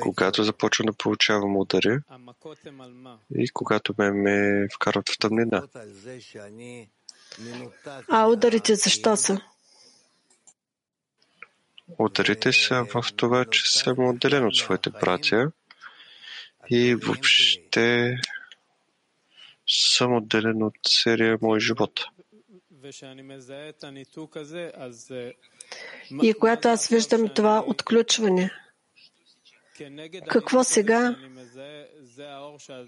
Когато 0.01 0.43
започвам 0.43 0.85
да 0.85 0.93
получавам 0.93 1.57
удари 1.57 1.99
и 3.35 3.49
когато 3.49 3.93
ме, 3.97 4.11
ме 4.11 4.67
вкарват 4.75 5.09
в 5.09 5.17
тъмнина. 5.19 5.63
А 8.09 8.27
ударите 8.27 8.75
защо 8.75 9.17
са? 9.17 9.41
Ударите 11.99 12.53
са 12.53 12.85
в 12.93 13.03
това, 13.15 13.45
че 13.45 13.79
съм 13.79 13.99
отделен 13.99 14.45
от 14.45 14.55
своите 14.55 14.89
братя 14.89 15.51
и 16.69 16.95
въобще 16.95 18.17
съм 19.73 20.15
отделен 20.15 20.63
от 20.63 20.73
целия 20.83 21.37
мой 21.41 21.59
живот. 21.59 22.05
И 26.23 26.33
когато 26.33 26.67
аз 26.67 26.87
виждам 26.87 27.29
това 27.29 27.63
отключване, 27.67 28.51
какво 30.29 30.63
сега 30.63 31.15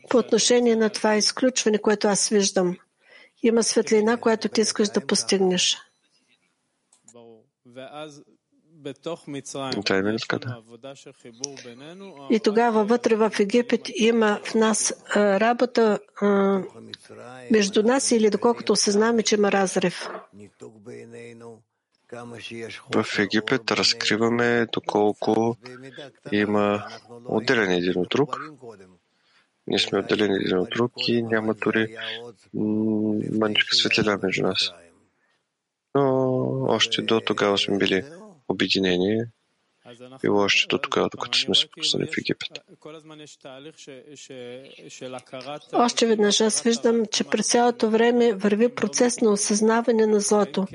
по 0.09 0.17
отношение 0.17 0.75
на 0.75 0.89
това 0.89 1.15
изключване, 1.15 1.77
което 1.77 2.07
аз 2.07 2.29
виждам? 2.29 2.77
Има 3.43 3.63
светлина, 3.63 4.17
която 4.17 4.49
ти 4.49 4.61
искаш 4.61 4.89
да 4.89 5.07
постигнеш. 5.07 5.77
И 12.29 12.39
тогава 12.39 12.85
вътре 12.85 13.15
в 13.15 13.31
Египет 13.39 13.81
има 13.95 14.39
в 14.43 14.55
нас 14.55 14.93
работа 15.15 15.99
между 17.51 17.83
нас 17.83 18.11
или 18.11 18.29
доколкото 18.29 18.73
осъзнаваме, 18.73 19.23
че 19.23 19.35
има 19.35 19.51
разрив. 19.51 20.09
В 22.95 23.05
Египет 23.19 23.71
разкриваме 23.71 24.67
доколко 24.73 25.57
има 26.31 26.87
отделени 27.25 27.75
един 27.75 28.01
от 28.01 28.09
друг. 28.09 28.37
Ние 29.67 29.79
сме 29.79 29.99
отделени 29.99 30.35
един 30.35 30.57
от 30.57 30.69
друг 30.69 30.91
и 31.07 31.23
няма 31.23 31.53
дори 31.53 31.95
мъничка 33.33 33.75
светлина 33.75 34.19
между 34.23 34.43
нас. 34.43 34.71
Но 35.95 36.65
още 36.69 37.01
до 37.01 37.21
тогава 37.21 37.57
сме 37.57 37.77
били 37.77 38.03
обединени 38.47 39.25
било 40.21 40.39
още 40.39 40.67
до 40.67 40.77
тогава, 40.77 41.09
докато 41.11 41.37
сме 41.37 41.55
се 41.55 41.67
пуснали 41.77 42.05
в 42.05 42.17
Египет. 42.17 42.49
Още 45.73 46.05
веднъж 46.05 46.41
аз 46.41 46.61
виждам, 46.61 47.05
че 47.11 47.23
през 47.23 47.47
цялото 47.47 47.89
време 47.89 48.33
върви 48.33 48.75
процес 48.75 49.21
на 49.21 49.31
осъзнаване 49.31 50.05
на 50.07 50.19
злото. 50.19 50.67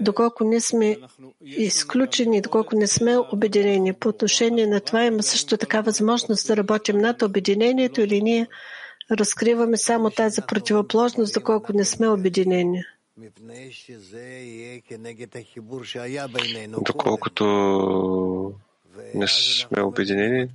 Доколко 0.00 0.44
не 0.44 0.60
сме 0.60 0.96
изключени, 1.40 2.40
доколко 2.40 2.76
не 2.76 2.86
сме 2.86 3.18
обединени. 3.32 3.92
По 3.92 4.08
отношение 4.08 4.66
на 4.66 4.80
това 4.80 5.04
има 5.04 5.22
също 5.22 5.56
така 5.56 5.80
възможност 5.80 6.46
да 6.46 6.56
работим 6.56 6.98
над 6.98 7.22
обединението 7.22 8.00
или 8.00 8.22
ние 8.22 8.46
разкриваме 9.10 9.76
само 9.76 10.10
тази 10.10 10.40
противоположност, 10.48 11.34
доколко 11.34 11.72
не 11.72 11.84
сме 11.84 12.08
обединени. 12.08 12.82
Доколкото 16.82 17.44
не 19.14 19.28
сме 19.28 19.82
обединени, 19.82 20.48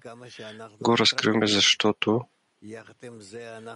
го 0.81 0.97
разкриваме, 0.97 1.47
защото 1.47 2.21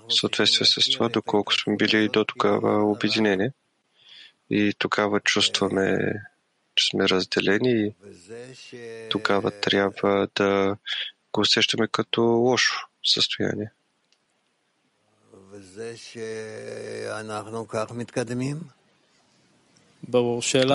в 0.09 0.13
съответствие 0.13 0.65
с 0.65 0.91
това, 0.91 1.09
доколко 1.09 1.53
сме 1.53 1.75
били 1.75 2.03
и 2.03 2.09
до 2.09 2.25
тогава 2.25 2.91
обединени. 2.91 3.49
И 4.49 4.73
тогава 4.77 5.19
чувстваме, 5.19 6.13
че 6.75 6.89
сме 6.89 7.09
разделени 7.09 7.93
и 8.73 9.09
тогава 9.09 9.51
трябва 9.51 10.27
да 10.35 10.77
го 11.33 11.41
усещаме 11.41 11.88
като 11.88 12.21
лошо 12.21 12.88
състояние. 13.03 13.71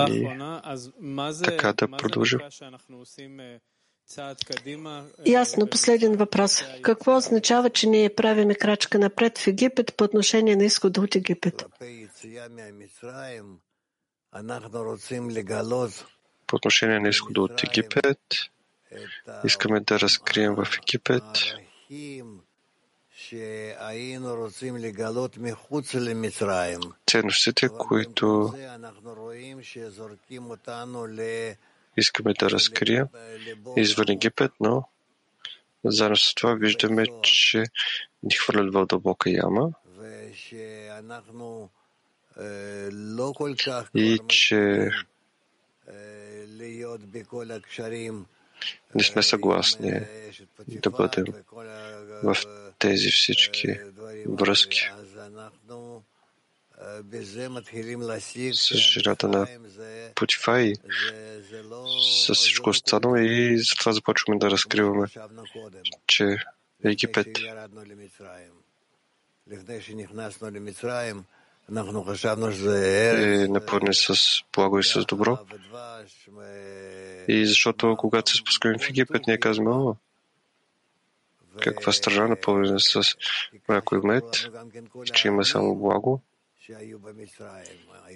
И 0.09 1.43
така 1.43 1.73
да 1.73 1.87
продължим. 1.97 2.39
Ясно, 5.25 5.67
последен 5.67 6.15
въпрос. 6.15 6.63
Какво 6.81 7.17
означава, 7.17 7.69
че 7.69 7.87
ние 7.87 8.15
правиме 8.15 8.55
крачка 8.55 8.99
напред 8.99 9.37
в 9.37 9.47
Египет 9.47 9.93
по 9.97 10.03
отношение 10.03 10.55
на 10.55 10.65
изхода 10.65 11.01
от 11.01 11.15
Египет? 11.15 11.65
По 16.47 16.55
отношение 16.55 16.99
на 16.99 17.09
изхода 17.09 17.41
от 17.41 17.63
Египет, 17.63 18.19
искаме 19.43 19.79
да 19.79 19.99
разкрием 19.99 20.55
в 20.55 20.67
Египет 20.81 21.23
ценностите, 27.07 27.69
които 27.69 28.53
искаме 31.97 32.33
да 32.39 32.49
разкрием 32.49 33.07
извън 33.77 34.05
Египет, 34.09 34.51
но 34.59 34.83
заедно 35.85 36.17
с 36.17 36.35
това 36.35 36.53
виждаме, 36.53 37.05
че 37.21 37.63
ни 38.23 38.35
хвърлят 38.35 38.73
в 38.73 38.85
дълбока 38.85 39.29
яма. 39.29 39.71
И 43.95 44.19
че 44.27 44.89
не 48.95 49.03
сме 49.03 49.23
съгласни 49.23 50.01
да 50.67 50.89
бъдем 50.89 51.25
в 52.23 52.35
тези 52.79 53.09
всички 53.11 53.79
връзки 54.27 54.89
с 58.53 58.75
жената 58.75 59.27
на 59.27 59.47
Путифай, 60.15 60.73
с 62.25 62.33
всичко 62.33 62.69
останало 62.69 63.15
и 63.15 63.57
затова 63.57 63.91
започваме 63.91 64.39
да 64.39 64.51
разкриваме, 64.51 65.07
че 66.07 66.37
Египет 66.83 67.27
е 73.43 73.47
напълнен 73.47 73.93
с 73.93 74.15
благо 74.55 74.79
и 74.79 74.83
с 74.83 75.05
добро. 75.05 75.37
И 77.27 77.45
защото 77.45 77.95
когато 77.97 78.31
се 78.31 78.37
спускаме 78.37 78.77
в 78.77 78.89
Египет, 78.89 79.27
ние 79.27 79.39
казваме, 79.39 79.69
о, 79.69 79.95
каква 81.61 81.91
страна 81.91 82.27
напълнена 82.27 82.79
с 82.79 83.01
мляко 83.69 83.95
и 83.95 83.99
мед, 84.03 84.49
че 85.13 85.27
има 85.27 85.45
само 85.45 85.75
благо. 85.75 86.21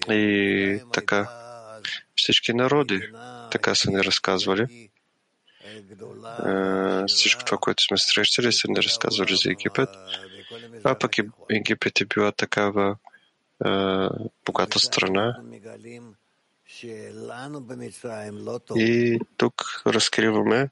И 0.09 0.81
така 0.93 1.29
всички 2.15 2.53
народи 2.53 3.11
така 3.51 3.75
са 3.75 3.91
ни 3.91 4.03
разказвали. 4.03 4.89
Всичко 7.07 7.45
това, 7.45 7.57
което 7.57 7.83
сме 7.83 7.97
срещали, 7.97 8.53
са 8.53 8.67
ни 8.67 8.77
разказвали 8.77 9.35
за 9.35 9.51
Египет. 9.51 9.89
А 10.83 10.99
пък 10.99 11.11
Египет 11.49 12.01
е 12.01 12.05
била 12.05 12.31
такава 12.31 12.95
богата 14.45 14.79
страна. 14.79 15.41
И 18.75 19.19
тук 19.37 19.81
разкриваме, 19.87 20.69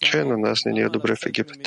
че 0.00 0.24
на 0.24 0.36
нас 0.36 0.64
не 0.64 0.72
ни 0.72 0.80
е 0.80 0.88
добре 0.88 1.14
в 1.16 1.26
Египет. 1.26 1.58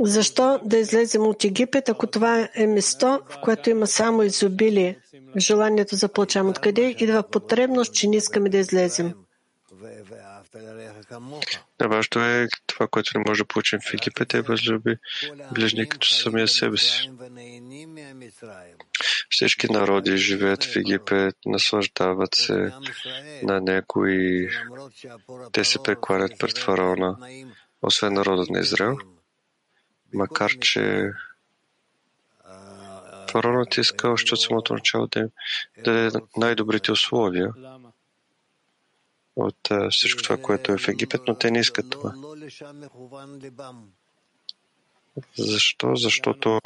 Защо 0.00 0.60
да 0.64 0.78
излезем 0.78 1.22
от 1.22 1.44
Египет, 1.44 1.88
ако 1.88 2.06
това 2.06 2.48
е 2.54 2.66
место, 2.66 3.20
в 3.30 3.40
което 3.42 3.70
има 3.70 3.86
само 3.86 4.22
изобилие, 4.22 4.98
желанието 5.36 5.96
за 5.96 6.08
получавам? 6.08 6.50
Откъде 6.50 6.94
идва 6.98 7.22
потребност, 7.22 7.94
че 7.94 8.08
не 8.08 8.16
искаме 8.16 8.48
да 8.48 8.58
излезем? 8.58 9.14
Да, 11.78 11.88
важно 11.88 12.24
е 12.24 12.48
това, 12.66 12.86
което 12.86 13.18
не 13.18 13.24
може 13.28 13.42
да 13.42 13.46
получим 13.46 13.78
в 13.80 13.94
Египет, 13.94 14.34
е 14.34 14.42
възлюби 14.42 14.96
ближни 15.52 15.88
като 15.88 16.08
самия 16.08 16.48
себе 16.48 16.76
си. 16.76 17.10
Всички 19.36 19.72
народи 19.72 20.16
живеят 20.16 20.64
в 20.64 20.76
Египет, 20.76 21.36
наслаждават 21.46 22.34
се 22.34 22.72
на 23.42 23.60
него 23.60 24.06
и 24.06 24.48
те 25.52 25.64
се 25.64 25.78
прекланят 25.82 26.32
пред 26.38 26.58
фараона, 26.58 27.16
освен 27.82 28.12
народът 28.12 28.50
на 28.50 28.60
Израел, 28.60 28.96
макар 30.14 30.50
че 30.60 31.12
фараонът 33.30 33.76
иска 33.76 34.08
още 34.08 34.34
от 34.34 34.40
самото 34.40 34.74
начало 34.74 35.06
да 35.06 35.28
даде 35.84 36.18
най-добрите 36.36 36.92
условия 36.92 37.52
от 39.36 39.68
всичко 39.90 40.22
това, 40.22 40.36
което 40.36 40.72
е 40.72 40.78
в 40.78 40.88
Египет, 40.88 41.20
но 41.28 41.34
те 41.34 41.50
не 41.50 41.58
искат 41.58 41.90
това. 41.90 42.14
Защо? 45.38 45.96
Защото 45.96 46.60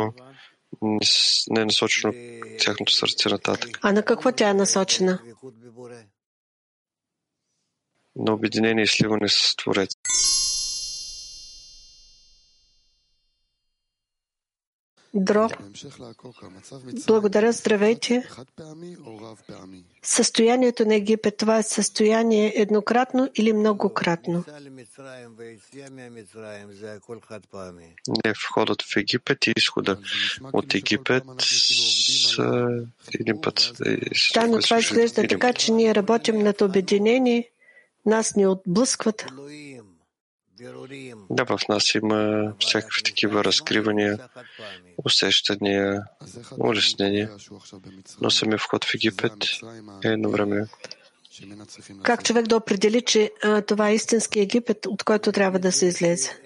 не 1.50 1.60
е 1.60 1.64
насочено 1.64 2.12
тяхното 2.58 2.92
сърце 2.92 3.28
нататък. 3.28 3.78
А 3.82 3.92
на 3.92 4.02
какво 4.02 4.32
тя 4.32 4.50
е 4.50 4.54
насочена? 4.54 5.18
На 8.16 8.32
обединение 8.32 8.84
и 8.84 8.86
сливане 8.86 9.28
с 9.28 9.56
Творец. 9.56 9.90
Дро. 15.14 15.48
Благодаря, 17.06 17.52
здравейте. 17.52 18.28
Състоянието 20.02 20.84
на 20.84 20.94
Египет, 20.94 21.36
това 21.36 21.58
е 21.58 21.62
състояние 21.62 22.52
еднократно 22.56 23.30
или 23.34 23.52
многократно? 23.52 24.44
Не, 28.24 28.32
входът 28.32 28.82
в 28.82 28.96
Египет 28.96 29.46
и 29.46 29.52
изхода 29.56 29.98
от 30.52 30.74
Египет 30.74 31.24
с 31.38 32.38
един 33.14 33.40
път. 33.40 33.72
Да, 34.34 34.46
но 34.46 34.58
това 34.58 34.78
изглежда 34.78 35.28
така, 35.28 35.52
че 35.52 35.72
ние 35.72 35.94
работим 35.94 36.38
над 36.38 36.61
обединение, 36.61 37.50
нас 38.06 38.36
ни 38.36 38.46
отблъскват. 38.46 39.26
Да, 41.30 41.44
в 41.44 41.58
нас 41.68 41.94
има 41.94 42.52
всякакви 42.61 43.02
такива 43.02 43.44
разкривания, 43.44 44.18
усещания, 45.04 46.02
улеснения, 46.58 47.30
но 48.20 48.30
самия 48.30 48.58
вход 48.58 48.84
в 48.84 48.94
Египет 48.94 49.32
е 50.04 50.08
едно 50.08 50.30
време. 50.30 50.66
Как 52.02 52.24
човек 52.24 52.46
да 52.46 52.56
определи, 52.56 53.02
че 53.02 53.30
а, 53.42 53.62
това 53.62 53.88
е 53.88 53.94
истински 53.94 54.40
Египет, 54.40 54.86
от 54.86 55.02
който 55.02 55.32
трябва 55.32 55.58
да 55.58 55.72
се 55.72 55.86
излезе? 55.86 56.40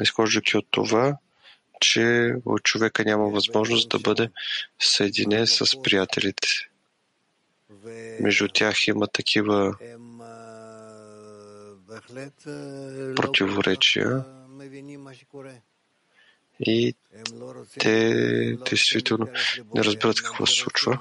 Изхождайки 0.00 0.56
от 0.56 0.66
това, 0.70 1.16
че 1.80 2.34
от 2.44 2.62
човека 2.62 3.04
няма 3.04 3.28
възможност 3.28 3.88
да 3.88 3.98
бъде 3.98 4.30
съединен 4.78 5.46
с 5.46 5.82
приятелите. 5.82 6.48
Между 8.20 8.48
тях 8.48 8.88
има 8.88 9.06
такива 9.06 9.76
противоречия 13.16 14.24
И 16.60 16.94
те 17.78 18.56
действително 18.70 19.28
не 19.74 19.84
разбират 19.84 20.22
какво 20.22 20.46
се 20.46 20.54
случва. 20.54 20.98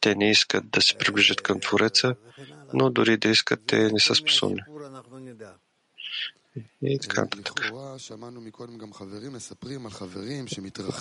Те 0.00 0.14
не 0.14 0.30
искат 0.30 0.70
да 0.70 0.82
се 0.82 0.98
приближат 0.98 1.40
към 1.40 1.60
Твореца, 1.60 2.14
но 2.72 2.90
дори 2.90 3.16
да 3.16 3.28
искат, 3.28 3.60
те 3.66 3.92
не 3.92 4.00
са 4.00 4.14
способни. 4.14 4.60
И 6.82 6.98
така 6.98 7.20
нататък. 7.20 7.70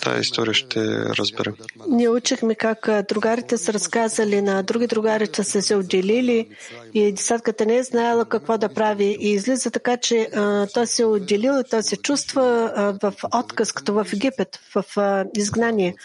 Тая 0.01 0.19
история 0.19 0.53
ще 0.53 1.05
разберем. 1.05 1.55
Ние 1.87 2.09
учихме 2.09 2.55
как 2.55 2.89
другарите 3.09 3.57
са 3.57 3.73
разказали 3.73 4.41
на 4.41 4.63
други 4.63 4.87
другари, 4.87 5.27
че 5.27 5.43
са 5.43 5.61
се 5.61 5.75
отделили 5.75 6.49
и 6.93 7.11
десятката 7.11 7.65
не 7.65 7.77
е 7.77 7.83
знаела 7.83 8.25
какво 8.25 8.57
да 8.57 8.73
прави. 8.73 9.17
И 9.19 9.31
излиза 9.31 9.71
така, 9.71 9.97
че 9.97 10.29
а, 10.35 10.67
той 10.73 10.87
се 10.87 11.01
е 11.01 11.05
отделил 11.05 11.59
и 11.59 11.69
той 11.69 11.83
се 11.83 11.97
чувства 11.97 12.73
а, 12.75 13.11
в 13.11 13.13
отказ, 13.35 13.71
като 13.71 13.93
в 13.93 14.07
Египет, 14.13 14.59
в 14.75 14.85
а, 14.97 15.25
изгнание. 15.35 15.95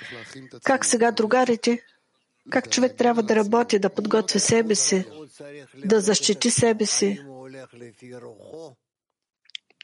Как 0.64 0.84
сега 0.84 1.10
другарите? 1.10 1.82
Как 2.50 2.70
човек 2.70 2.96
трябва 2.96 3.22
да 3.22 3.36
работи, 3.36 3.78
да 3.78 3.90
подготви 3.90 4.40
себе 4.40 4.74
си, 4.74 5.04
да 5.84 6.00
защити 6.00 6.50
себе 6.50 6.86
си? 6.86 7.20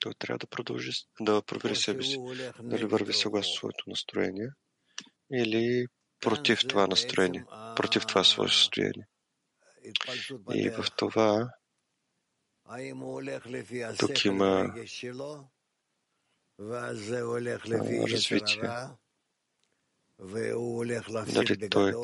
Той 0.03 0.15
трябва 0.19 0.39
да 0.39 0.47
продължи 0.47 0.93
да 1.21 1.43
провери 1.43 1.77
себе 1.77 2.03
си, 2.03 2.19
дали 2.61 2.85
върви 2.85 3.13
съгласно 3.13 3.55
своето 3.55 3.85
настроение 3.87 4.49
или 5.33 5.87
против 6.21 6.61
това 6.69 6.87
настроение, 6.87 7.45
против 7.77 8.07
това 8.07 8.25
свое 8.25 8.49
състояние. 8.49 9.07
И 10.55 10.69
в 10.69 10.85
това 10.97 11.49
тук 13.99 14.25
има 14.25 14.75
развитие. 18.11 18.63
Дали 21.33 21.69
той 21.69 21.95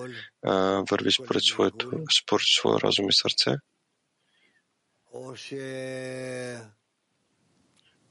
а, 0.44 0.82
върви 0.90 1.12
според, 1.12 1.42
своето, 1.42 1.90
според 2.22 2.46
своя 2.46 2.80
разум 2.80 3.08
и 3.08 3.12
сърце, 3.12 3.56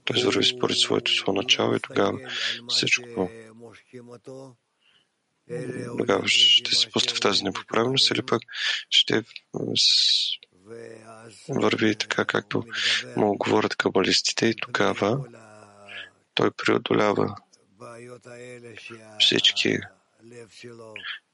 той 0.08 0.24
върви 0.24 0.44
според 0.44 0.78
своето 0.78 1.12
свое 1.12 1.36
начало 1.36 1.76
и 1.76 1.80
тогава 1.80 2.20
всичко 2.70 3.30
тогава 5.98 6.28
ще 6.28 6.76
се 6.76 6.90
пусне 6.92 7.14
в 7.14 7.20
тази 7.20 7.44
непоправеност 7.44 8.12
или 8.12 8.22
пък 8.26 8.42
ще 8.90 9.24
върви 11.50 11.96
така, 11.96 12.26
както 12.26 12.64
му 13.18 13.38
говорят 13.38 13.76
кабалистите 13.76 14.46
и 14.46 14.56
тогава 14.62 15.26
той 16.34 16.52
преодолява 16.52 17.36
всички 19.20 19.78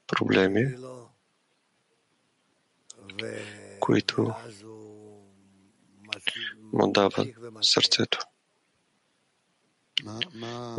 проблеми, 0.07 0.75
които 3.79 4.33
му 6.73 6.91
дава 6.91 7.25
сърцето. 7.61 8.19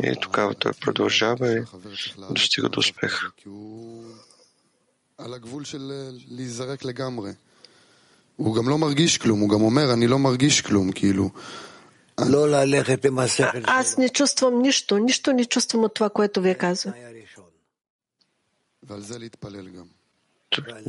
И 0.02 0.16
тогава 0.20 0.54
той 0.54 0.72
продължава 0.72 1.52
и 1.52 1.62
достига 2.30 2.68
до 2.68 2.80
успех. 2.80 3.32
הוא 8.36 8.56
גם 8.56 8.68
לא 8.68 8.78
מרגיש 8.78 9.18
כלום, 9.18 9.40
הוא 9.40 9.48
גם 9.48 9.62
אומר, 9.62 9.92
אני 9.92 10.06
לא 10.06 10.18
מרגיש 10.18 10.60
כלום, 10.60 10.92
כאילו. 10.92 11.30
Аз 13.64 13.98
не 13.98 14.08
чувствам 14.08 14.62
нищо, 14.62 14.98
нищо 14.98 15.32
не 15.32 15.44
чувствам 15.44 15.84
от 15.84 15.94
това, 15.94 16.10
което 16.10 16.40
вие 16.40 16.54
казвате. 16.54 17.26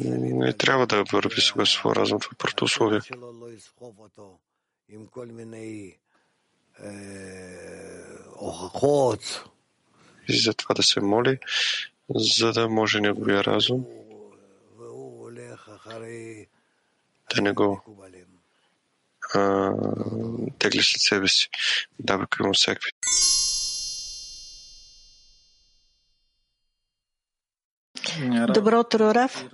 Не 0.08 0.54
трябва 0.54 0.88
да 0.88 1.04
върви 1.14 1.42
сега 1.42 1.66
своя 1.66 1.96
разум 1.96 2.20
в 2.20 2.30
първото 2.38 2.66
условие. 2.66 3.00
И 10.29 10.41
за 10.41 10.55
това 10.55 10.75
да 10.75 10.83
се 10.83 11.01
моли, 11.01 11.39
за 12.15 12.53
да 12.53 12.69
може 12.69 13.01
неговия 13.01 13.45
разум 13.45 13.85
да 17.35 17.43
не 17.43 17.53
го 17.53 17.83
а, 19.35 19.73
тегли 20.59 20.83
след 20.83 21.01
себе 21.01 21.29
си, 21.29 21.49
дава 21.99 22.27
към 22.27 22.53
всякакви. 22.55 22.91
Добро 28.55 28.81
утро, 28.81 29.15
Раф. 29.15 29.45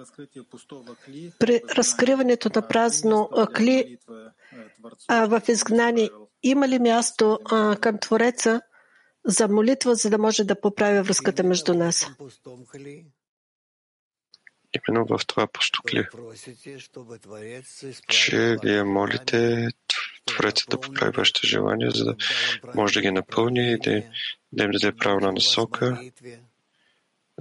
При 1.38 1.62
разкриването 1.76 2.50
на 2.54 2.68
празно 2.68 3.30
кли 3.54 3.98
в 5.08 5.42
изгнание 5.48 6.10
има 6.42 6.68
ли 6.68 6.78
място 6.78 7.38
а, 7.44 7.76
към 7.76 7.98
Твореца 7.98 8.60
за 9.24 9.48
молитва, 9.48 9.94
за 9.94 10.10
да 10.10 10.18
може 10.18 10.44
да 10.44 10.60
поправи 10.60 11.00
връзката 11.00 11.42
между 11.42 11.74
нас? 11.74 12.06
Именно 14.88 15.06
в 15.06 15.26
това 15.26 15.46
постукли, 15.46 16.06
че 18.08 18.56
вие 18.62 18.84
молите 18.84 19.68
Твореца 20.26 20.64
да 20.70 20.80
поправи 20.80 21.12
вашите 21.16 21.46
желания, 21.46 21.90
за 21.90 22.04
да 22.04 22.16
може 22.74 22.94
да 22.94 23.00
ги 23.00 23.10
напълни 23.10 23.72
и 23.72 23.78
да, 23.78 24.02
да 24.52 24.64
им 24.64 24.70
даде 24.70 24.96
правна 24.96 25.32
насока, 25.32 26.00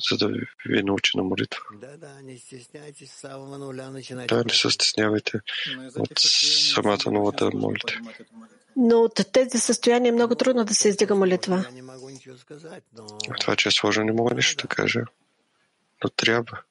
за 0.10 0.18
да 0.18 0.28
ви 0.66 0.84
научи 0.84 1.18
на 1.18 1.24
молитва. 1.24 1.62
Да, 4.28 4.44
не 4.44 4.54
се 4.54 4.70
стеснявайте 4.70 5.40
от 5.96 6.20
самата 6.20 7.12
нова 7.12 7.32
да 7.32 7.52
молите. 7.54 8.00
Но 8.76 9.02
от 9.02 9.20
тези 9.34 9.60
състояния 9.60 10.10
е 10.10 10.12
много 10.12 10.36
трудно 10.36 10.66
да 10.66 10.76
се 10.76 10.90
издига 10.90 11.16
молитва. 11.16 11.66
Това, 13.40 13.56
че 13.56 13.70
е 13.70 13.72
сложно, 13.72 14.04
не 14.04 14.12
мога 14.12 14.36
нищо 14.36 14.68
да 14.68 14.76
кажа. 14.76 15.02
Но 16.04 16.10
трябва. 16.10 16.62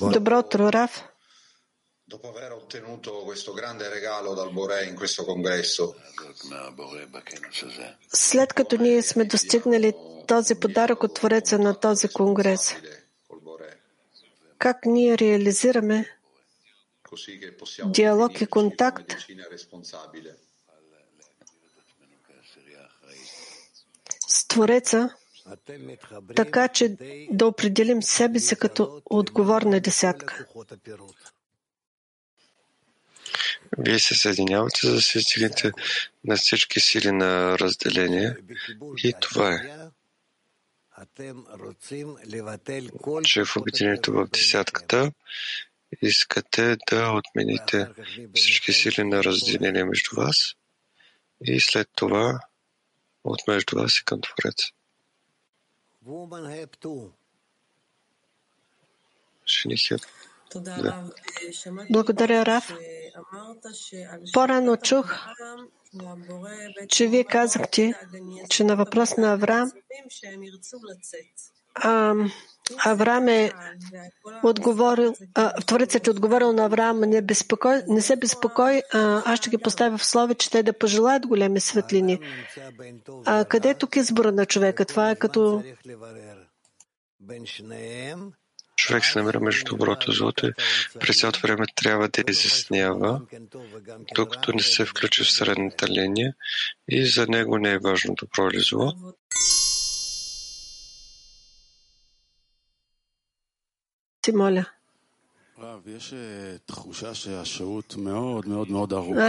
Добро 0.00 0.38
утро, 0.38 0.72
Раф. 0.72 1.11
Dopo 2.12 2.28
aver 2.28 2.52
ottenuto 2.52 3.22
questo 3.24 3.54
grande 3.54 3.88
regalo 3.88 4.34
dal 4.34 4.52
Bore 4.52 4.84
in 4.84 4.94
questo 4.94 5.24
congresso, 5.24 5.94
след 8.12 8.52
като 8.52 8.76
ние 8.76 9.02
сме 9.02 9.24
достигнали 9.24 9.94
този 10.26 10.54
подарък 10.54 11.02
от 11.02 11.14
Твореца 11.14 11.58
на 11.58 11.80
този 11.80 12.08
конгрес, 12.08 12.76
как 14.58 14.86
ние 14.86 15.18
реализираме 15.18 16.18
диалог 17.86 18.40
и 18.40 18.46
контакт 18.46 19.12
с 24.28 24.48
Твореца, 24.48 25.14
така 26.36 26.68
че 26.68 26.96
да 27.30 27.46
определим 27.46 28.02
себе 28.02 28.38
си 28.40 28.56
като 28.56 29.02
отговорна 29.04 29.80
десятка. 29.80 30.46
Вие 33.78 33.98
се 33.98 34.14
съединявате, 34.14 34.86
за 34.86 34.94
да 34.94 35.02
се 35.02 35.20
стигнете 35.20 35.72
на 36.24 36.36
всички 36.36 36.80
сили 36.80 37.12
на 37.12 37.58
разделение 37.58 38.36
и 39.04 39.14
това 39.20 39.54
е. 39.54 39.82
Че 43.24 43.44
в 43.44 43.56
обединението 43.56 44.12
в 44.12 44.28
десятката 44.32 45.12
искате 46.02 46.76
да 46.90 47.12
отмените 47.12 47.88
всички 48.34 48.72
сили 48.72 49.04
на 49.04 49.24
разделение 49.24 49.84
между 49.84 50.16
вас 50.16 50.36
и 51.44 51.60
след 51.60 51.88
това 51.96 52.40
от 53.24 53.40
между 53.48 53.78
вас 53.78 53.98
и 53.98 54.04
към 54.04 54.20
Творец. 54.20 54.56
Женихът 59.46 60.21
благодаря, 61.90 62.46
Раф. 62.46 62.72
По-рано 64.32 64.76
чух, 64.76 65.14
че 66.88 67.06
вие 67.06 67.24
казахте, 67.24 67.94
че 68.48 68.64
на 68.64 68.76
въпрос 68.76 69.16
на 69.16 69.32
Авраам, 69.32 69.70
Авраам 72.84 73.28
е 73.28 73.52
отговорил, 74.44 75.14
Творецът 75.66 76.06
е 76.06 76.10
отговорил 76.10 76.52
на 76.52 76.64
Авраам, 76.64 77.00
не, 77.00 77.22
безпокой, 77.22 77.82
не 77.88 78.00
се 78.02 78.16
безпокой, 78.16 78.82
а, 78.92 79.22
аз 79.32 79.38
ще 79.38 79.50
ги 79.50 79.58
поставя 79.58 79.98
в 79.98 80.06
слове, 80.06 80.34
че 80.34 80.50
те 80.50 80.62
да 80.62 80.78
пожелаят 80.78 81.26
големи 81.26 81.60
светлини. 81.60 82.18
А 83.26 83.44
къде 83.44 83.70
е 83.70 83.74
тук 83.74 83.96
избора 83.96 84.32
на 84.32 84.46
човека? 84.46 84.84
Това 84.84 85.10
е 85.10 85.16
като 85.16 85.62
Човек 88.76 89.04
се 89.04 89.18
намира 89.18 89.40
между 89.40 89.64
доброто 89.64 90.10
и 90.10 90.14
злото 90.14 90.46
и 90.46 90.52
през 91.00 91.20
цялото 91.20 91.40
време 91.40 91.64
трябва 91.74 92.08
да 92.08 92.24
изяснява, 92.28 93.20
докато 94.14 94.52
не 94.52 94.62
се 94.62 94.84
включи 94.84 95.24
в 95.24 95.32
средната 95.32 95.88
линия 95.88 96.34
и 96.88 97.06
за 97.06 97.26
него 97.26 97.58
не 97.58 97.70
е 97.70 97.78
важно 97.78 98.14
добро 98.14 98.50
или 98.50 98.60
зло. 98.60 98.92
Си 104.26 104.32
моля. 104.32 104.64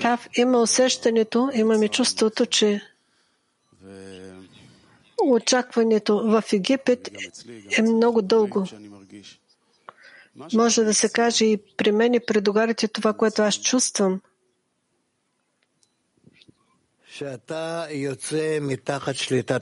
Рав, 0.01 0.29
има 0.35 0.61
усещането, 0.61 1.51
имаме 1.53 1.87
чувството, 1.87 2.45
че 2.45 2.81
очакването 5.23 6.19
в 6.19 6.43
Египет 6.53 7.09
е 7.77 7.81
много 7.81 8.21
дълго. 8.21 8.67
Може 10.35 10.83
да 10.83 10.93
се 10.93 11.09
каже 11.09 11.45
и 11.45 11.61
при 11.77 11.91
мен 11.91 12.13
и 12.13 12.19
при 12.25 12.41
догарите 12.41 12.87
това, 12.87 13.13
което 13.13 13.41
аз 13.41 13.61
чувствам. 13.61 14.21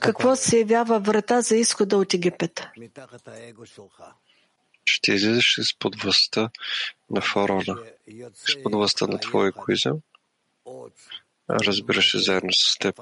Какво 0.02 0.36
се 0.36 0.58
явява 0.58 1.00
врата 1.00 1.42
за 1.42 1.56
изхода 1.56 1.98
от 1.98 2.14
Египет? 2.14 2.68
Ще 4.86 5.14
излизаш 5.14 5.58
изпод 5.58 6.02
властта 6.02 6.50
на 7.10 7.22
фараона, 7.22 7.78
изпод 8.48 8.74
властта 8.74 9.08
на 9.08 9.20
твоя 9.20 9.48
егоизъм, 9.48 10.00
разбираш 11.50 12.12
се 12.12 12.20
заедно 12.20 12.54
с 12.54 12.78
теб. 12.78 13.00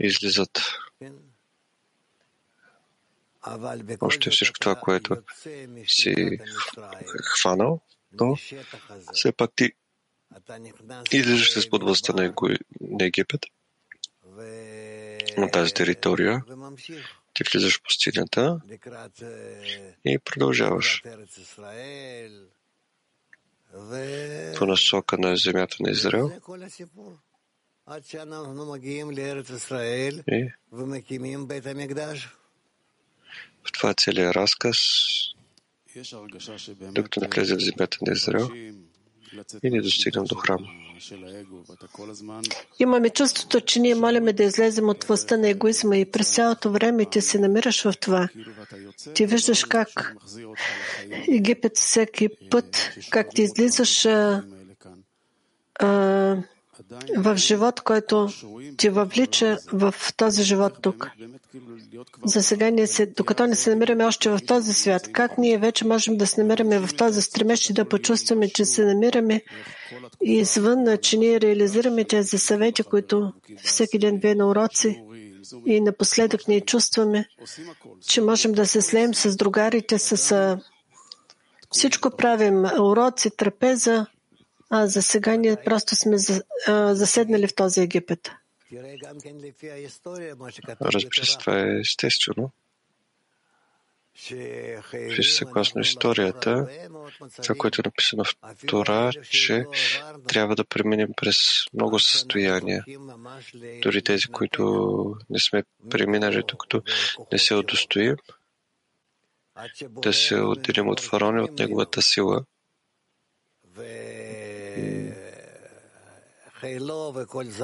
Излизат 0.00 0.62
още 4.00 4.30
всичко 4.30 4.58
това, 4.60 4.74
което 4.74 5.16
си 5.86 6.38
хванал, 7.22 7.80
но 8.20 8.36
все 9.12 9.32
пак 9.32 9.50
ти 9.54 9.72
излизаш 11.12 11.52
с 11.60 11.70
под 11.70 11.82
властта 11.82 12.12
на 12.12 12.34
Египет, 13.00 13.40
на 15.38 15.50
тази 15.52 15.74
територия, 15.74 16.42
ти 17.34 17.44
влизаш 17.52 17.78
в 17.78 17.82
пустинята 17.82 18.60
и 20.04 20.18
продължаваш 20.18 21.02
по 24.58 24.66
насока 24.66 25.18
на 25.18 25.36
земята 25.36 25.76
на 25.80 25.90
Израел. 25.90 26.30
И 30.28 30.52
в 33.64 33.72
това 33.72 33.94
целият 33.94 34.36
разказ, 34.36 34.78
докато 36.80 37.20
не 37.20 37.28
влезе 37.28 37.56
в 37.56 37.60
земята 37.60 37.98
на 38.06 38.12
Израел 38.12 38.50
и 39.62 39.70
не 39.70 39.80
достигнем 39.80 40.24
до 40.24 40.34
храма. 40.34 40.66
Имаме 42.78 43.10
чувството, 43.10 43.60
че 43.60 43.80
ние 43.80 43.94
молиме 43.94 44.32
да 44.32 44.42
излезем 44.42 44.88
от 44.88 45.04
властта 45.04 45.36
на 45.36 45.48
егоизма 45.48 45.96
и 45.96 46.10
през 46.10 46.34
цялото 46.34 46.70
време 46.70 47.04
ти 47.04 47.20
се 47.20 47.38
намираш 47.38 47.82
в 47.82 47.94
това. 48.00 48.28
Ти 49.14 49.26
виждаш 49.26 49.64
как 49.64 50.14
Египет 51.28 51.76
всеки 51.76 52.28
път, 52.50 52.90
как 53.10 53.30
ти 53.34 53.42
излизаш 53.42 54.06
а, 54.06 54.44
а, 55.74 56.36
в 57.16 57.36
живот, 57.36 57.80
който 57.80 58.28
ти 58.76 58.88
въвлича 58.88 59.58
в 59.72 59.94
този 60.16 60.42
живот 60.42 60.72
тук. 60.82 61.10
За 62.24 62.42
сега, 62.42 62.70
ние 62.70 62.86
се, 62.86 63.06
докато 63.06 63.46
не 63.46 63.54
се 63.54 63.70
намираме 63.70 64.04
още 64.04 64.30
в 64.30 64.40
този 64.46 64.72
свят, 64.72 65.12
как 65.12 65.38
ние 65.38 65.58
вече 65.58 65.84
можем 65.86 66.16
да 66.16 66.26
се 66.26 66.42
намираме 66.42 66.78
в 66.78 66.96
този 66.96 67.22
стремеж 67.22 67.70
и 67.70 67.72
да 67.72 67.84
почувстваме, 67.84 68.48
че 68.48 68.64
се 68.64 68.84
намираме 68.84 69.42
извън, 70.20 70.98
че 71.02 71.18
ние 71.18 71.40
реализираме 71.40 72.04
тези 72.04 72.38
съвети, 72.38 72.82
които 72.82 73.32
всеки 73.62 73.98
ден 73.98 74.18
вие 74.18 74.34
на 74.34 74.46
уроци 74.48 75.02
и 75.66 75.80
напоследък 75.80 76.48
ние 76.48 76.60
чувстваме, 76.60 77.28
че 78.08 78.20
можем 78.20 78.52
да 78.52 78.66
се 78.66 78.82
слеем 78.82 79.14
с 79.14 79.36
другарите, 79.36 79.98
с 79.98 80.58
всичко 81.70 82.10
правим, 82.10 82.64
уроци, 82.80 83.30
трапеза, 83.36 84.06
а 84.74 84.86
за 84.86 85.02
сега 85.02 85.36
ние 85.36 85.56
просто 85.64 85.96
сме 85.96 86.16
заседнали 86.94 87.46
в 87.46 87.54
този 87.54 87.80
Египет. 87.80 88.30
Разбира 90.82 91.24
се, 91.26 91.38
това 91.38 91.60
е 91.60 91.80
естествено. 91.80 92.50
Виж, 94.94 95.32
съгласно 95.32 95.80
историята, 95.80 96.68
това, 97.42 97.54
което 97.54 97.80
е 97.80 97.86
написано 97.86 98.24
в 98.24 98.34
Тора, 98.66 99.10
че 99.30 99.64
трябва 100.28 100.56
да 100.56 100.64
преминем 100.64 101.08
през 101.16 101.36
много 101.74 101.98
състояния. 101.98 102.84
Дори 103.82 104.02
тези, 104.02 104.26
които 104.26 105.16
не 105.30 105.38
сме 105.38 105.64
преминали, 105.90 106.42
докато 106.48 106.82
не 107.32 107.38
се 107.38 107.54
удостоим, 107.54 108.16
да 109.80 110.12
се 110.12 110.40
отделим 110.40 110.88
от 110.88 111.00
фараона 111.00 111.42
от 111.42 111.58
неговата 111.58 112.02
сила 112.02 112.44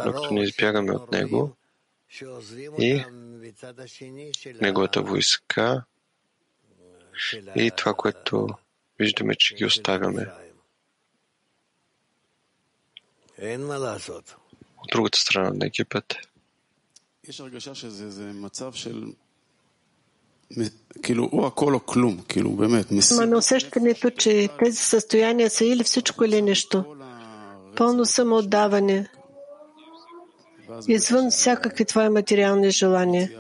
докато 0.05 0.29
не 0.35 0.43
избягаме 0.43 0.93
от 0.93 1.13
него 1.13 1.57
и 2.79 3.05
неговата 4.61 5.03
войска 5.03 5.85
и 7.57 7.71
това, 7.77 7.95
което 7.95 8.49
виждаме, 8.99 9.35
че 9.35 9.55
ги 9.55 9.65
оставяме. 9.65 10.27
От 14.79 14.89
другата 14.93 15.19
страна 15.19 15.51
на 15.51 15.67
Египет. 15.67 16.15
Имаме 23.11 23.37
усещането, 23.37 24.11
че 24.11 24.49
тези 24.59 24.77
състояния 24.77 25.51
са 25.51 25.65
или 25.65 25.85
всичко, 25.85 26.25
или 26.25 26.43
нищо 26.43 26.98
пълно 27.79 28.05
самоотдаване, 28.07 29.09
извън 30.89 31.31
всякакви 31.31 31.85
твои 31.85 32.09
материални 32.09 32.71
желания. 32.71 33.31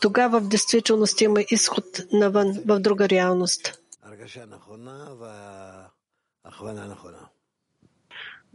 Тогава 0.00 0.40
в 0.40 0.48
действителност 0.48 1.20
има 1.20 1.40
изход 1.50 1.84
навън, 2.12 2.62
в 2.66 2.80
друга 2.80 3.08
реалност. 3.08 3.80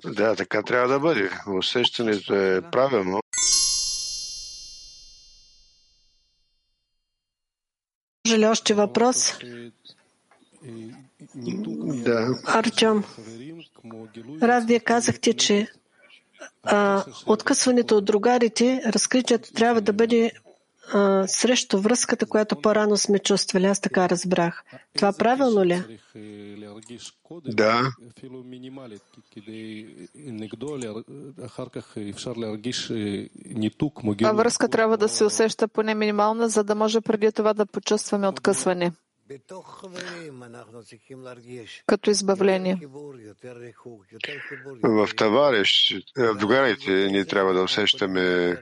Да, 0.05 0.35
така 0.35 0.63
трябва 0.63 0.87
да 0.87 0.99
бъде. 0.99 1.29
Усещането 1.57 2.35
е 2.35 2.61
правилно. 2.71 3.19
Може 8.27 8.39
ли 8.39 8.45
още 8.45 8.73
въпрос? 8.73 9.33
Да. 12.05 12.39
Артем. 12.45 13.03
Раз 14.41 14.65
вие 14.65 14.79
казахте, 14.79 15.33
че 15.33 15.67
а, 16.63 17.03
откъсването 17.25 17.97
от 17.97 18.05
другарите, 18.05 18.81
разкритието 18.85 19.53
трябва 19.53 19.81
да 19.81 19.93
бъде 19.93 20.31
а, 20.93 21.27
срещу 21.27 21.79
връзката, 21.81 22.25
която 22.25 22.61
по-рано 22.61 22.97
сме 22.97 23.19
чувствали. 23.19 23.65
Аз 23.65 23.79
така 23.79 24.09
разбрах. 24.09 24.63
Това 24.97 25.13
правилно 25.13 25.65
ли? 25.65 25.83
Да. 27.45 27.91
А 34.23 34.33
връзка 34.33 34.69
трябва 34.69 34.97
да 34.97 35.09
се 35.09 35.23
усеща 35.23 35.67
поне 35.67 35.95
минимална, 35.95 36.49
за 36.49 36.63
да 36.63 36.75
може 36.75 37.01
преди 37.01 37.31
това 37.31 37.53
да 37.53 37.65
почувстваме 37.65 38.27
откъсване 38.27 38.91
като 41.87 42.09
избавление. 42.09 42.79
В 44.83 45.09
товарищ, 45.15 45.93
в 46.17 46.35
другарите 46.35 46.91
ние 46.91 47.25
трябва 47.25 47.53
да 47.53 47.61
усещаме 47.61 48.57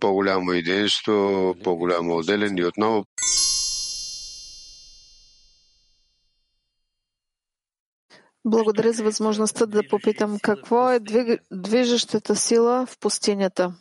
по-голямо 0.00 0.52
единство, 0.52 1.54
по-голямо 1.64 2.16
отделение 2.16 2.62
и 2.62 2.66
отново. 2.66 3.04
Благодаря 8.44 8.92
за 8.92 9.04
възможността 9.04 9.66
да 9.66 9.88
попитам 9.88 10.38
какво 10.42 10.90
е 10.90 11.00
движещата 11.50 12.36
сила 12.36 12.86
в 12.86 12.98
пустинята. 12.98 13.74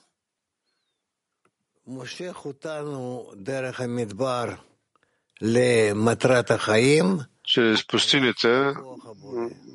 Чрез 7.44 7.88
пустинята 7.88 8.76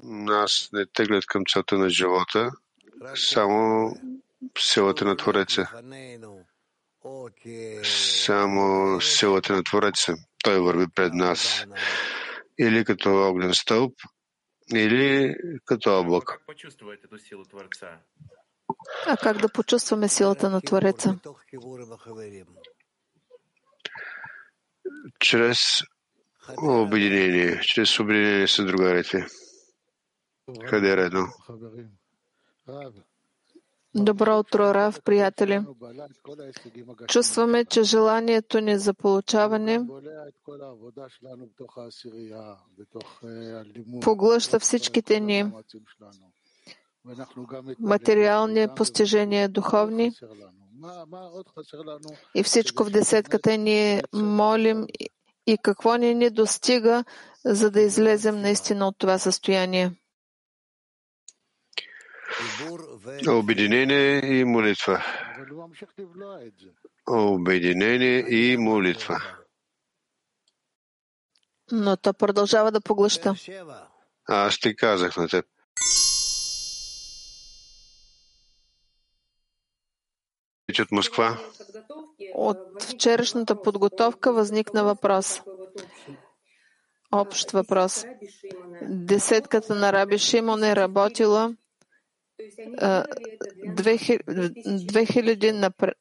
нас 0.02 0.68
не 0.72 0.86
теглят 0.86 1.26
към 1.26 1.42
целта 1.52 1.78
на 1.78 1.90
живота, 1.90 2.50
само 3.14 3.92
силата 4.58 5.04
на 5.04 5.16
Твореца. 5.16 5.68
Само 8.24 9.00
силата 9.00 9.52
на 9.52 9.62
Твореца. 9.62 10.14
той 10.44 10.60
върви 10.60 10.86
пред 10.94 11.14
нас. 11.14 11.66
Или 12.60 12.84
като 12.84 13.28
огнен 13.28 13.54
стълб, 13.54 13.94
или 14.74 15.34
като 15.64 16.00
облак. 16.00 16.40
А 19.06 19.16
как 19.16 19.38
да 19.38 19.48
почувстваме 19.48 20.08
силата 20.08 20.50
на 20.50 20.60
Твореца? 20.60 21.18
Чрез 25.18 25.58
обединение, 26.62 27.60
чрез 27.60 28.00
обединение 28.00 28.48
с 28.48 28.64
другарите. 28.64 29.26
Къде 30.68 30.92
е 30.92 30.96
редно? 30.96 31.26
Добро 33.94 34.38
утро, 34.38 34.58
Рав, 34.58 35.02
приятели. 35.02 35.60
Чувстваме, 37.08 37.64
че 37.64 37.82
желанието 37.82 38.60
ни 38.60 38.78
за 38.78 38.94
получаване 38.94 39.80
поглъща 44.00 44.60
всичките 44.60 45.20
ни 45.20 45.52
материални 47.78 48.68
постижения, 48.76 49.48
духовни. 49.48 50.12
И 52.34 52.42
всичко 52.42 52.84
в 52.84 52.90
десетката 52.90 53.58
ние 53.58 54.02
молим 54.12 54.86
и 55.46 55.58
какво 55.62 55.96
ни 55.96 56.14
ни 56.14 56.30
достига, 56.30 57.04
за 57.44 57.70
да 57.70 57.80
излезем 57.80 58.40
наистина 58.40 58.88
от 58.88 58.98
това 58.98 59.18
състояние. 59.18 59.92
Обединение 63.28 64.38
и 64.38 64.44
молитва. 64.44 65.04
Обединение 67.08 68.18
и 68.18 68.56
молитва. 68.56 69.22
Но 71.72 71.96
то 71.96 72.14
продължава 72.14 72.72
да 72.72 72.80
поглъща. 72.80 73.34
Аз 74.28 74.58
ти 74.58 74.76
казах 74.76 75.16
на 75.16 75.28
теб. 75.28 75.46
От 80.82 80.92
Москва. 80.92 81.38
От 82.34 82.82
вчерашната 82.82 83.62
подготовка 83.62 84.32
възникна 84.32 84.84
въпрос. 84.84 85.42
Общ 87.12 87.50
въпрос. 87.50 88.04
Десетката 88.82 89.74
на 89.74 89.92
Раби 89.92 90.18
Шимон 90.18 90.64
е 90.64 90.76
работила 90.76 91.54
2000 93.66 95.52
напред, 95.52 95.96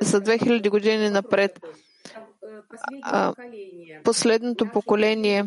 за 0.00 0.20
2000 0.20 0.70
години 0.70 1.10
напред. 1.10 1.60
Последното 4.04 4.68
поколение, 4.72 5.44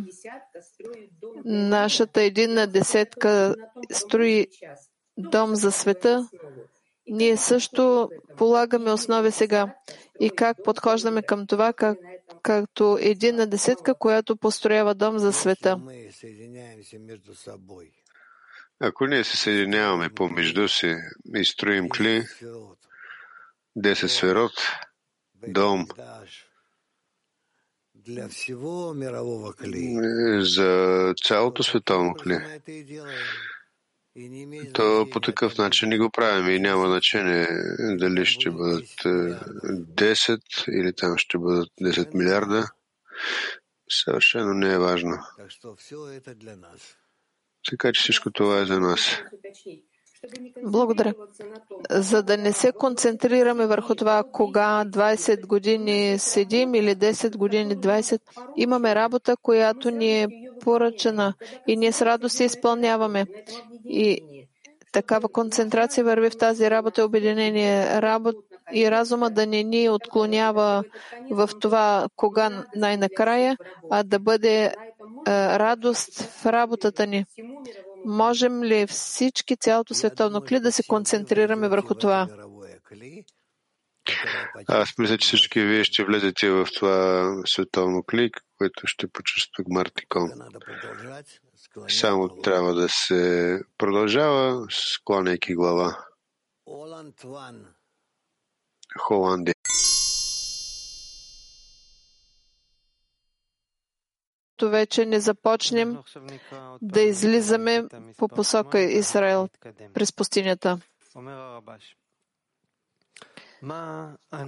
нашата 1.45 2.21
единна 2.21 2.67
десетка 2.67 3.55
строи 3.91 4.47
дом 5.17 5.55
за 5.55 5.71
света, 5.71 6.29
ние 7.07 7.37
също 7.37 8.09
полагаме 8.37 8.91
основи 8.91 9.31
сега. 9.31 9.75
И 10.19 10.29
как 10.29 10.57
подхождаме 10.63 11.21
към 11.21 11.47
това, 11.47 11.73
как, 11.73 11.97
като 12.41 12.97
единна 13.01 13.47
десетка, 13.47 13.95
която 13.95 14.37
построява 14.37 14.95
дом 14.95 15.19
за 15.19 15.33
света. 15.33 15.77
Ако 18.79 19.05
ние 19.05 19.23
се 19.23 19.37
съединяваме 19.37 20.09
помежду 20.09 20.67
си 20.67 20.95
и 21.35 21.45
строим 21.45 21.89
кли, 21.89 22.23
10 23.77 24.07
сферот, 24.07 24.53
дом, 25.47 25.87
за 30.39 31.13
цялото 31.23 31.63
световно 31.63 32.13
кли, 32.13 32.61
то 34.73 35.07
по 35.11 35.19
такъв 35.19 35.57
начин 35.57 35.89
ни 35.89 35.97
го 35.97 36.09
правим 36.09 36.55
и 36.55 36.59
няма 36.59 36.87
значение 36.87 37.47
дали 37.79 38.25
ще 38.25 38.51
бъдат 38.51 38.83
10 38.83 40.41
или 40.69 40.93
там 40.93 41.17
ще 41.17 41.37
бъдат 41.37 41.69
10 41.81 42.15
милиарда. 42.15 42.69
Съвършено 43.89 44.53
не 44.53 44.73
е 44.73 44.79
важно. 44.79 45.17
Така 47.69 47.93
че 47.93 48.01
всичко 48.01 48.31
това 48.31 48.59
е 48.59 48.65
за 48.65 48.79
нас. 48.79 49.21
Благодаря. 50.63 51.13
За 51.89 52.23
да 52.23 52.37
не 52.37 52.53
се 52.53 52.71
концентрираме 52.71 53.67
върху 53.67 53.95
това 53.95 54.23
кога 54.31 54.85
20 54.85 55.45
години 55.45 56.19
седим 56.19 56.75
или 56.75 56.95
10 56.95 57.37
години 57.37 57.77
20, 57.77 58.21
имаме 58.57 58.95
работа, 58.95 59.35
която 59.41 59.91
ни 59.91 60.21
е 60.21 60.27
поръчана 60.63 61.33
и 61.67 61.77
ние 61.77 61.91
с 61.91 62.01
радост 62.01 62.35
се 62.35 62.43
изпълняваме. 62.43 63.25
И 63.85 64.21
такава 64.91 65.29
концентрация 65.29 66.03
върви 66.03 66.29
в 66.29 66.37
тази 66.37 66.69
работа 66.69 67.05
обединение. 67.05 68.01
Работ 68.01 68.35
и 68.73 68.91
разума 68.91 69.29
да 69.29 69.47
не 69.47 69.63
ни 69.63 69.89
отклонява 69.89 70.83
в 71.31 71.49
това 71.61 72.07
кога 72.15 72.65
най-накрая, 72.75 73.57
а 73.89 74.03
да 74.03 74.19
бъде 74.19 74.73
радост 75.27 76.21
в 76.21 76.45
работата 76.45 77.07
ни. 77.07 77.25
Можем 78.05 78.63
ли 78.63 78.87
всички, 78.87 79.57
цялото 79.57 79.93
световно 79.93 80.41
кли, 80.41 80.59
да 80.59 80.71
се 80.71 80.83
концентрираме 80.83 81.69
върху 81.69 81.95
това? 81.95 82.27
Аз 84.67 84.97
мисля, 84.97 85.17
че 85.17 85.27
всички 85.27 85.61
вие 85.61 85.83
ще 85.83 86.03
влезете 86.03 86.49
в 86.49 86.67
това 86.75 87.35
световно 87.45 88.03
клик, 88.03 88.41
което 88.57 88.87
ще 88.87 89.07
почувства 89.07 89.63
Мартикон. 89.67 90.29
Само 91.87 92.41
трябва 92.41 92.73
да 92.73 92.89
се 92.89 93.59
продължава, 93.77 94.67
склоняйки 94.69 95.55
глава. 95.55 96.05
Холандия. 98.99 99.55
вече 104.69 105.05
не 105.05 105.19
започнем 105.19 105.97
да 106.81 107.01
излизаме 107.01 107.85
по 108.17 108.27
посока 108.27 108.79
Израел 108.79 109.49
през 109.93 110.13
пустинята. 110.13 110.79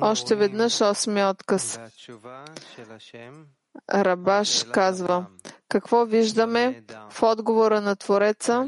Още 0.01 0.35
веднъж 0.35 0.81
осми 0.81 1.23
отказ. 1.25 1.79
Рабаш 3.93 4.63
казва, 4.63 5.25
какво 5.69 6.05
виждаме 6.05 6.83
в 7.09 7.23
отговора 7.23 7.81
на 7.81 7.95
Твореца 7.95 8.67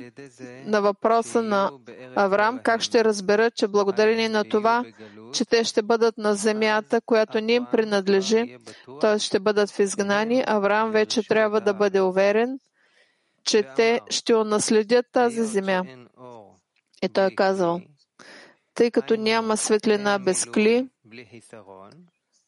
на 0.65 0.81
въпроса 0.81 1.41
на 1.41 1.71
Авраам, 2.15 2.59
как 2.63 2.81
ще 2.81 3.03
разбера, 3.03 3.51
че 3.51 3.67
благодарение 3.67 4.29
на 4.29 4.43
това, 4.43 4.83
че 5.33 5.45
те 5.45 5.63
ще 5.63 5.81
бъдат 5.81 6.17
на 6.17 6.35
земята, 6.35 7.01
която 7.05 7.39
ни 7.39 7.53
им 7.53 7.65
принадлежи, 7.71 8.57
т.е. 9.01 9.19
ще 9.19 9.39
бъдат 9.39 9.71
в 9.71 9.79
изгнани, 9.79 10.43
Авраам 10.47 10.91
вече 10.91 11.27
трябва 11.27 11.61
да 11.61 11.73
бъде 11.73 12.01
уверен, 12.01 12.59
че 13.43 13.63
те 13.75 14.01
ще 14.09 14.35
унаследят 14.35 15.05
тази 15.11 15.43
земя. 15.43 15.83
И 17.03 17.09
той 17.09 17.25
е 17.25 17.35
казал, 17.35 17.81
тъй 18.75 18.91
като 18.91 19.15
няма 19.15 19.57
светлина 19.57 20.19
без 20.19 20.45
кли, 20.45 20.89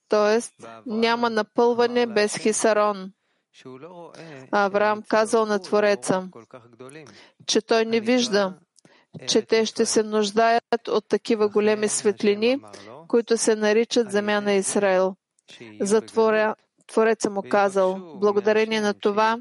т.е. 0.09 0.65
няма 0.86 1.30
напълване 1.30 2.05
без 2.05 2.38
хисарон. 2.38 3.11
Авраам 4.51 5.03
казал 5.07 5.45
на 5.45 5.59
Твореца, 5.59 6.30
че 7.45 7.61
той 7.61 7.86
не 7.86 7.99
вижда, 7.99 8.53
че 9.28 9.41
те 9.41 9.65
ще 9.65 9.86
се 9.86 10.03
нуждаят 10.03 10.88
от 10.88 11.07
такива 11.07 11.49
големи 11.49 11.88
светлини, 11.88 12.57
които 13.07 13.38
се 13.38 13.55
наричат 13.55 14.11
земя 14.11 14.41
на 14.41 14.53
Израел. 14.53 15.15
Затворя, 15.82 16.55
Твореца 16.88 17.30
му 17.30 17.43
казал, 17.49 17.99
благодарение 18.15 18.82
на 18.82 18.93
това, 18.93 19.38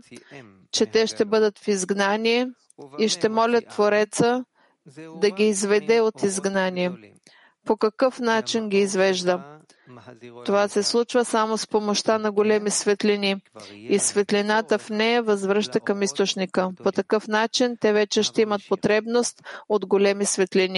че 0.73 0.87
те 0.87 1.07
ще 1.07 1.25
бъдат 1.25 1.59
в 1.59 1.69
изгнание 1.69 2.49
и 2.99 3.09
ще 3.09 3.29
молят 3.29 3.69
Твореца 3.69 4.45
да 5.17 5.31
ги 5.31 5.45
изведе 5.49 6.01
от 6.01 6.23
изгнание. 6.23 6.93
По 7.65 7.77
какъв 7.77 8.21
начин 8.21 8.69
ги 8.69 8.79
извежда? 8.79 9.59
Това 10.45 10.69
се 10.69 10.83
случва 10.83 11.25
само 11.25 11.59
с 11.59 11.67
помощта 11.67 12.19
на 12.19 12.33
големи 12.33 12.71
светлини 12.71 13.37
и 13.75 13.99
светлината 13.99 14.79
в 14.79 14.91
нея 14.91 15.23
възвръща 15.23 15.81
към 15.81 16.03
източника. 16.03 16.71
По 16.83 16.93
такъв 16.93 17.29
начин 17.29 17.77
те 17.81 17.93
вече 17.93 18.23
ще 18.23 18.43
имат 18.43 18.63
потребност 18.69 19.43
от 19.69 19.87
големи 19.87 20.25
светлини. 20.25 20.75